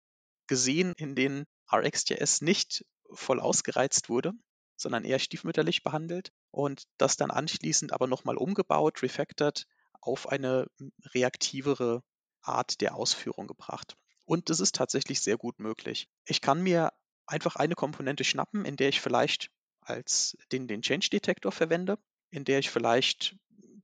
gesehen, 0.48 0.93
in 0.98 1.15
denen 1.15 1.45
RxJS 1.71 2.41
nicht 2.41 2.86
voll 3.13 3.39
ausgereizt 3.39 4.10
wurde, 4.10 4.34
sondern 4.76 5.06
eher 5.06 5.19
stiefmütterlich 5.19 5.84
behandelt 5.84 6.32
und 6.52 6.84
das 6.98 7.17
dann 7.17 7.32
anschließend 7.32 7.93
aber 7.93 8.08
nochmal 8.08 8.38
umgebaut, 8.38 9.02
refactored 9.02 9.65
auf 10.02 10.30
eine 10.30 10.67
reaktivere 11.13 12.04
Art 12.41 12.82
der 12.82 12.95
Ausführung 12.95 13.48
gebracht. 13.48 13.95
Und 14.26 14.50
das 14.50 14.60
ist 14.60 14.76
tatsächlich 14.76 15.21
sehr 15.21 15.38
gut 15.38 15.60
möglich. 15.60 16.08
Ich 16.26 16.41
kann 16.41 16.62
mir 16.62 16.91
einfach 17.28 17.56
eine 17.56 17.76
Komponente 17.76 18.24
schnappen, 18.24 18.65
in 18.65 18.76
der 18.76 18.89
ich 18.89 19.02
vielleicht 19.02 19.50
als 19.86 20.38
den, 20.52 20.67
den 20.67 20.82
Change 20.82 21.10
Detektor 21.10 21.52
verwende, 21.52 21.98
in 22.32 22.43
der 22.43 22.60
ich 22.60 22.69
vielleicht 22.69 23.38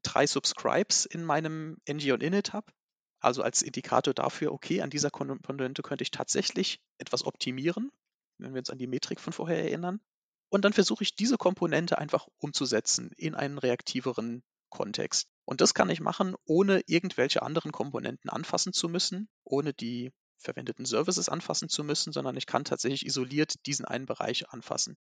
drei 0.03 0.27
Subscribes 0.27 1.05
in 1.05 1.23
meinem 1.23 1.77
ng 1.85 2.11
und 2.11 2.23
init 2.23 2.53
habe. 2.53 2.71
Also 3.19 3.43
als 3.43 3.61
Indikator 3.61 4.13
dafür, 4.13 4.51
okay, 4.51 4.81
an 4.81 4.89
dieser 4.89 5.11
Komponente 5.11 5.83
könnte 5.83 6.01
ich 6.01 6.11
tatsächlich 6.11 6.81
etwas 6.97 7.23
optimieren, 7.23 7.91
wenn 8.39 8.53
wir 8.53 8.59
uns 8.59 8.71
an 8.71 8.79
die 8.79 8.87
Metrik 8.87 9.19
von 9.19 9.31
vorher 9.31 9.59
erinnern. 9.59 10.01
Und 10.49 10.65
dann 10.65 10.73
versuche 10.73 11.03
ich 11.03 11.15
diese 11.15 11.37
Komponente 11.37 11.97
einfach 11.97 12.27
umzusetzen 12.39 13.11
in 13.15 13.35
einen 13.35 13.59
reaktiveren 13.59 14.43
Kontext. 14.69 15.29
Und 15.45 15.61
das 15.61 15.73
kann 15.73 15.89
ich 15.89 16.01
machen, 16.01 16.35
ohne 16.45 16.81
irgendwelche 16.87 17.43
anderen 17.43 17.71
Komponenten 17.71 18.29
anfassen 18.29 18.73
zu 18.73 18.89
müssen, 18.89 19.29
ohne 19.43 19.73
die 19.73 20.11
verwendeten 20.39 20.85
Services 20.85 21.29
anfassen 21.29 21.69
zu 21.69 21.83
müssen, 21.83 22.11
sondern 22.11 22.35
ich 22.35 22.47
kann 22.47 22.63
tatsächlich 22.63 23.05
isoliert 23.05 23.65
diesen 23.67 23.85
einen 23.85 24.07
Bereich 24.07 24.49
anfassen. 24.49 24.97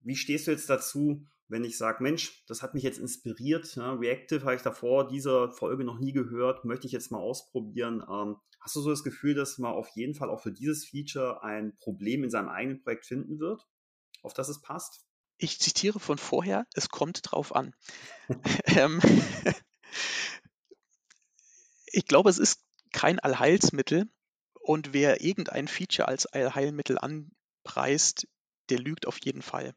Wie 0.00 0.16
stehst 0.16 0.46
du 0.46 0.50
jetzt 0.50 0.70
dazu, 0.70 1.26
wenn 1.48 1.64
ich 1.64 1.76
sage, 1.76 2.02
Mensch, 2.02 2.44
das 2.46 2.62
hat 2.62 2.74
mich 2.74 2.82
jetzt 2.82 2.98
inspiriert, 2.98 3.74
ja, 3.74 3.92
Reactive 3.94 4.44
habe 4.44 4.54
ich 4.54 4.62
davor 4.62 5.08
dieser 5.08 5.50
Folge 5.50 5.84
noch 5.84 5.98
nie 5.98 6.12
gehört, 6.12 6.64
möchte 6.64 6.86
ich 6.86 6.92
jetzt 6.92 7.10
mal 7.10 7.18
ausprobieren. 7.18 8.04
Ähm, 8.08 8.36
hast 8.60 8.76
du 8.76 8.80
so 8.80 8.90
das 8.90 9.02
Gefühl, 9.02 9.34
dass 9.34 9.58
man 9.58 9.72
auf 9.72 9.88
jeden 9.94 10.14
Fall 10.14 10.30
auch 10.30 10.40
für 10.40 10.52
dieses 10.52 10.86
Feature 10.86 11.42
ein 11.42 11.76
Problem 11.78 12.22
in 12.22 12.30
seinem 12.30 12.48
eigenen 12.48 12.82
Projekt 12.82 13.06
finden 13.06 13.40
wird, 13.40 13.66
auf 14.22 14.32
das 14.32 14.48
es 14.48 14.60
passt? 14.60 15.04
Ich 15.38 15.58
zitiere 15.58 15.98
von 15.98 16.18
vorher, 16.18 16.66
es 16.74 16.88
kommt 16.88 17.20
drauf 17.24 17.54
an. 17.54 17.74
ähm, 18.66 19.00
ich 21.86 22.06
glaube, 22.06 22.30
es 22.30 22.38
ist 22.38 22.62
kein 22.92 23.18
Allheilsmittel, 23.18 24.08
und 24.60 24.92
wer 24.92 25.22
irgendein 25.22 25.68
Feature 25.68 26.06
als 26.06 26.26
Allheilmittel 26.26 26.98
anpreist, 26.98 28.28
der 28.68 28.78
lügt 28.78 29.06
auf 29.06 29.18
jeden 29.24 29.42
Fall. 29.42 29.74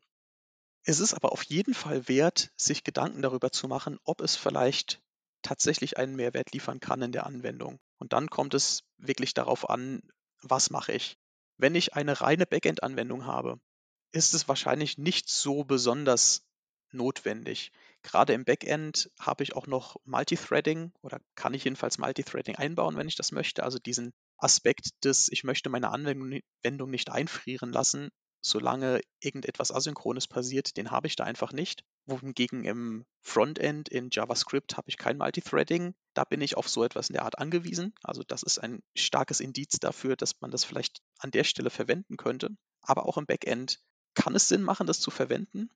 Es 0.86 1.00
ist 1.00 1.14
aber 1.14 1.32
auf 1.32 1.44
jeden 1.44 1.74
Fall 1.74 2.08
wert, 2.08 2.52
sich 2.58 2.84
Gedanken 2.84 3.22
darüber 3.22 3.52
zu 3.52 3.68
machen, 3.68 4.00
ob 4.04 4.22
es 4.22 4.36
vielleicht 4.36 5.02
tatsächlich 5.42 5.98
einen 5.98 6.16
Mehrwert 6.16 6.52
liefern 6.52 6.80
kann 6.80 7.02
in 7.02 7.12
der 7.12 7.26
Anwendung. 7.26 7.80
Und 8.00 8.12
dann 8.14 8.30
kommt 8.30 8.54
es 8.54 8.84
wirklich 8.98 9.34
darauf 9.34 9.70
an, 9.70 10.02
was 10.42 10.70
mache 10.70 10.92
ich. 10.92 11.18
Wenn 11.58 11.76
ich 11.76 11.94
eine 11.94 12.20
reine 12.20 12.46
Backend-Anwendung 12.46 13.26
habe, 13.26 13.60
ist 14.12 14.34
es 14.34 14.48
wahrscheinlich 14.48 14.98
nicht 14.98 15.30
so 15.30 15.64
besonders 15.64 16.44
notwendig. 16.92 17.72
Gerade 18.04 18.34
im 18.34 18.46
Backend 18.46 19.10
habe 19.20 19.44
ich 19.44 19.56
auch 19.56 19.68
noch 19.68 19.96
Multithreading 20.04 20.92
oder 21.02 21.20
kann 21.36 21.54
ich 21.54 21.64
jedenfalls 21.64 21.98
Multithreading 21.98 22.56
einbauen, 22.56 22.98
wenn 22.98 23.08
ich 23.08 23.16
das 23.16 23.32
möchte. 23.32 23.64
Also 23.64 23.80
diesen 23.80 24.14
Aspekt 24.38 25.04
des, 25.04 25.30
ich 25.32 25.44
möchte 25.44 25.70
meine 25.70 25.90
Anwendung 25.90 26.90
nicht 26.90 27.10
einfrieren 27.10 27.72
lassen, 27.72 28.10
solange 28.46 29.02
irgendetwas 29.22 29.72
Asynchrones 29.72 30.28
passiert, 30.28 30.76
den 30.78 30.92
habe 30.92 31.08
ich 31.08 31.16
da 31.16 31.24
einfach 31.24 31.54
nicht. 31.54 31.84
Wohingegen 32.06 32.66
im 32.66 33.06
Frontend 33.22 33.88
in 33.88 34.10
JavaScript 34.12 34.76
habe 34.76 34.90
ich 34.90 34.98
kein 34.98 35.18
Multithreading. 35.18 35.96
Da 36.14 36.26
bin 36.26 36.42
ich 36.42 36.58
auf 36.58 36.68
so 36.68 36.84
etwas 36.84 37.10
in 37.10 37.14
der 37.14 37.24
Art 37.24 37.40
angewiesen. 37.40 37.94
Also 38.04 38.22
das 38.24 38.44
ist 38.44 38.60
ein 38.60 38.84
starkes 38.96 39.40
Indiz 39.40 39.80
dafür, 39.80 40.18
dass 40.18 40.42
man 40.42 40.52
das 40.52 40.66
vielleicht 40.66 41.02
an 41.20 41.32
der 41.32 41.46
Stelle 41.46 41.70
verwenden 41.70 42.18
könnte. 42.18 42.50
Aber 42.82 43.06
auch 43.06 43.18
im 43.18 43.26
Backend 43.26 43.80
kann 44.14 44.36
es 44.36 44.50
Sinn 44.50 44.62
machen, 44.62 44.88
das 44.88 45.00
zu 45.00 45.10
verwenden. 45.10 45.70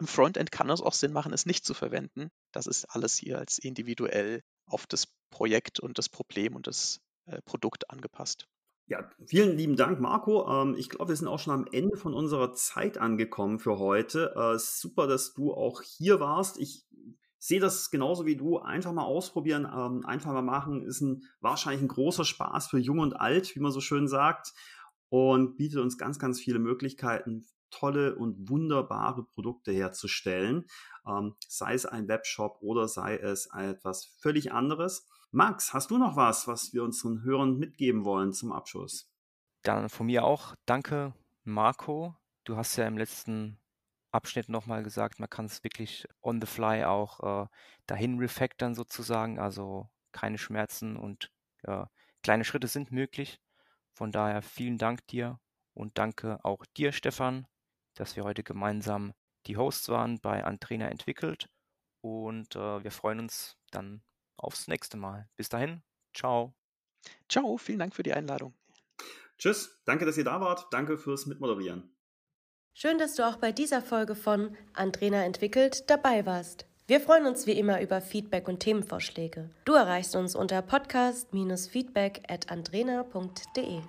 Im 0.00 0.08
Frontend 0.08 0.50
kann 0.50 0.70
es 0.70 0.80
auch 0.80 0.92
Sinn 0.92 1.12
machen, 1.12 1.32
es 1.32 1.46
nicht 1.46 1.64
zu 1.64 1.74
verwenden. 1.74 2.30
Das 2.52 2.66
ist 2.66 2.84
alles 2.86 3.16
hier 3.16 3.38
als 3.38 3.58
individuell 3.58 4.42
auf 4.66 4.86
das 4.86 5.06
Projekt 5.30 5.78
und 5.78 5.98
das 5.98 6.08
Problem 6.08 6.56
und 6.56 6.66
das 6.66 7.00
äh, 7.26 7.40
Produkt 7.42 7.90
angepasst. 7.90 8.48
Ja, 8.88 9.06
vielen 9.26 9.58
lieben 9.58 9.76
Dank, 9.76 10.00
Marco. 10.00 10.48
Ähm, 10.50 10.74
ich 10.78 10.88
glaube, 10.88 11.10
wir 11.10 11.16
sind 11.16 11.28
auch 11.28 11.38
schon 11.38 11.52
am 11.52 11.66
Ende 11.70 11.98
von 11.98 12.14
unserer 12.14 12.54
Zeit 12.54 12.96
angekommen 12.96 13.58
für 13.58 13.78
heute. 13.78 14.34
Äh, 14.34 14.58
super, 14.58 15.06
dass 15.06 15.34
du 15.34 15.52
auch 15.52 15.82
hier 15.82 16.20
warst. 16.20 16.58
Ich 16.58 16.86
sehe 17.38 17.60
das 17.60 17.90
genauso 17.90 18.24
wie 18.24 18.36
du. 18.36 18.58
Einfach 18.58 18.92
mal 18.94 19.04
ausprobieren, 19.04 19.68
ähm, 19.70 20.06
einfach 20.06 20.32
mal 20.32 20.40
machen, 20.40 20.82
ist 20.82 21.02
ein 21.02 21.24
wahrscheinlich 21.40 21.82
ein 21.82 21.88
großer 21.88 22.24
Spaß 22.24 22.68
für 22.68 22.78
Jung 22.78 23.00
und 23.00 23.20
Alt, 23.20 23.54
wie 23.54 23.60
man 23.60 23.72
so 23.72 23.80
schön 23.82 24.08
sagt, 24.08 24.54
und 25.10 25.56
bietet 25.58 25.80
uns 25.80 25.98
ganz, 25.98 26.18
ganz 26.18 26.40
viele 26.40 26.58
Möglichkeiten, 26.58 27.44
tolle 27.70 28.16
und 28.16 28.48
wunderbare 28.48 29.24
Produkte 29.24 29.72
herzustellen, 29.72 30.66
ähm, 31.06 31.36
sei 31.46 31.74
es 31.74 31.86
ein 31.86 32.08
Webshop 32.08 32.58
oder 32.60 32.88
sei 32.88 33.16
es 33.16 33.46
etwas 33.54 34.16
völlig 34.20 34.52
anderes. 34.52 35.06
Max, 35.30 35.74
hast 35.74 35.90
du 35.90 35.98
noch 35.98 36.16
was, 36.16 36.48
was 36.48 36.72
wir 36.72 36.82
unseren 36.82 37.22
Hörern 37.22 37.58
mitgeben 37.58 38.04
wollen 38.04 38.32
zum 38.32 38.52
Abschluss? 38.52 39.12
Dann 39.62 39.88
von 39.88 40.06
mir 40.06 40.24
auch 40.24 40.54
danke, 40.64 41.12
Marco. 41.44 42.16
Du 42.44 42.56
hast 42.56 42.76
ja 42.76 42.86
im 42.86 42.96
letzten 42.96 43.58
Abschnitt 44.10 44.48
nochmal 44.48 44.82
gesagt, 44.82 45.20
man 45.20 45.28
kann 45.28 45.44
es 45.44 45.62
wirklich 45.64 46.06
on 46.22 46.40
the 46.40 46.46
fly 46.46 46.84
auch 46.84 47.44
äh, 47.44 47.46
dahin 47.86 48.18
refactoren 48.18 48.74
sozusagen, 48.74 49.38
also 49.38 49.88
keine 50.12 50.38
Schmerzen 50.38 50.96
und 50.96 51.30
äh, 51.64 51.84
kleine 52.22 52.44
Schritte 52.44 52.68
sind 52.68 52.90
möglich. 52.90 53.40
Von 53.92 54.12
daher 54.12 54.42
vielen 54.42 54.78
Dank 54.78 55.06
dir 55.08 55.38
und 55.74 55.98
danke 55.98 56.42
auch 56.44 56.64
dir, 56.76 56.92
Stefan, 56.92 57.46
dass 57.98 58.16
wir 58.16 58.24
heute 58.24 58.42
gemeinsam 58.42 59.12
die 59.46 59.56
Hosts 59.56 59.88
waren 59.88 60.20
bei 60.20 60.44
Antrena 60.44 60.88
entwickelt 60.88 61.48
und 62.00 62.54
äh, 62.54 62.84
wir 62.84 62.90
freuen 62.90 63.20
uns 63.20 63.56
dann 63.70 64.02
aufs 64.36 64.68
nächste 64.68 64.96
Mal. 64.96 65.28
Bis 65.36 65.48
dahin, 65.48 65.82
ciao. 66.14 66.54
Ciao, 67.28 67.56
vielen 67.58 67.78
Dank 67.78 67.94
für 67.94 68.02
die 68.02 68.12
Einladung. 68.12 68.54
Tschüss, 69.38 69.80
danke, 69.84 70.04
dass 70.04 70.16
ihr 70.16 70.24
da 70.24 70.40
wart. 70.40 70.66
Danke 70.72 70.98
fürs 70.98 71.26
Mitmoderieren. 71.26 71.94
Schön, 72.74 72.98
dass 72.98 73.14
du 73.14 73.26
auch 73.26 73.36
bei 73.36 73.50
dieser 73.50 73.82
Folge 73.82 74.14
von 74.14 74.56
Andrena 74.72 75.24
entwickelt 75.24 75.90
dabei 75.90 76.26
warst. 76.26 76.66
Wir 76.86 77.00
freuen 77.00 77.26
uns 77.26 77.46
wie 77.46 77.58
immer 77.58 77.82
über 77.82 78.00
Feedback 78.00 78.48
und 78.48 78.60
Themenvorschläge. 78.60 79.50
Du 79.64 79.74
erreichst 79.74 80.16
uns 80.16 80.34
unter 80.34 80.62
podcast-feedback 80.62 82.22
at 82.28 82.50
andrena.de. 82.50 83.82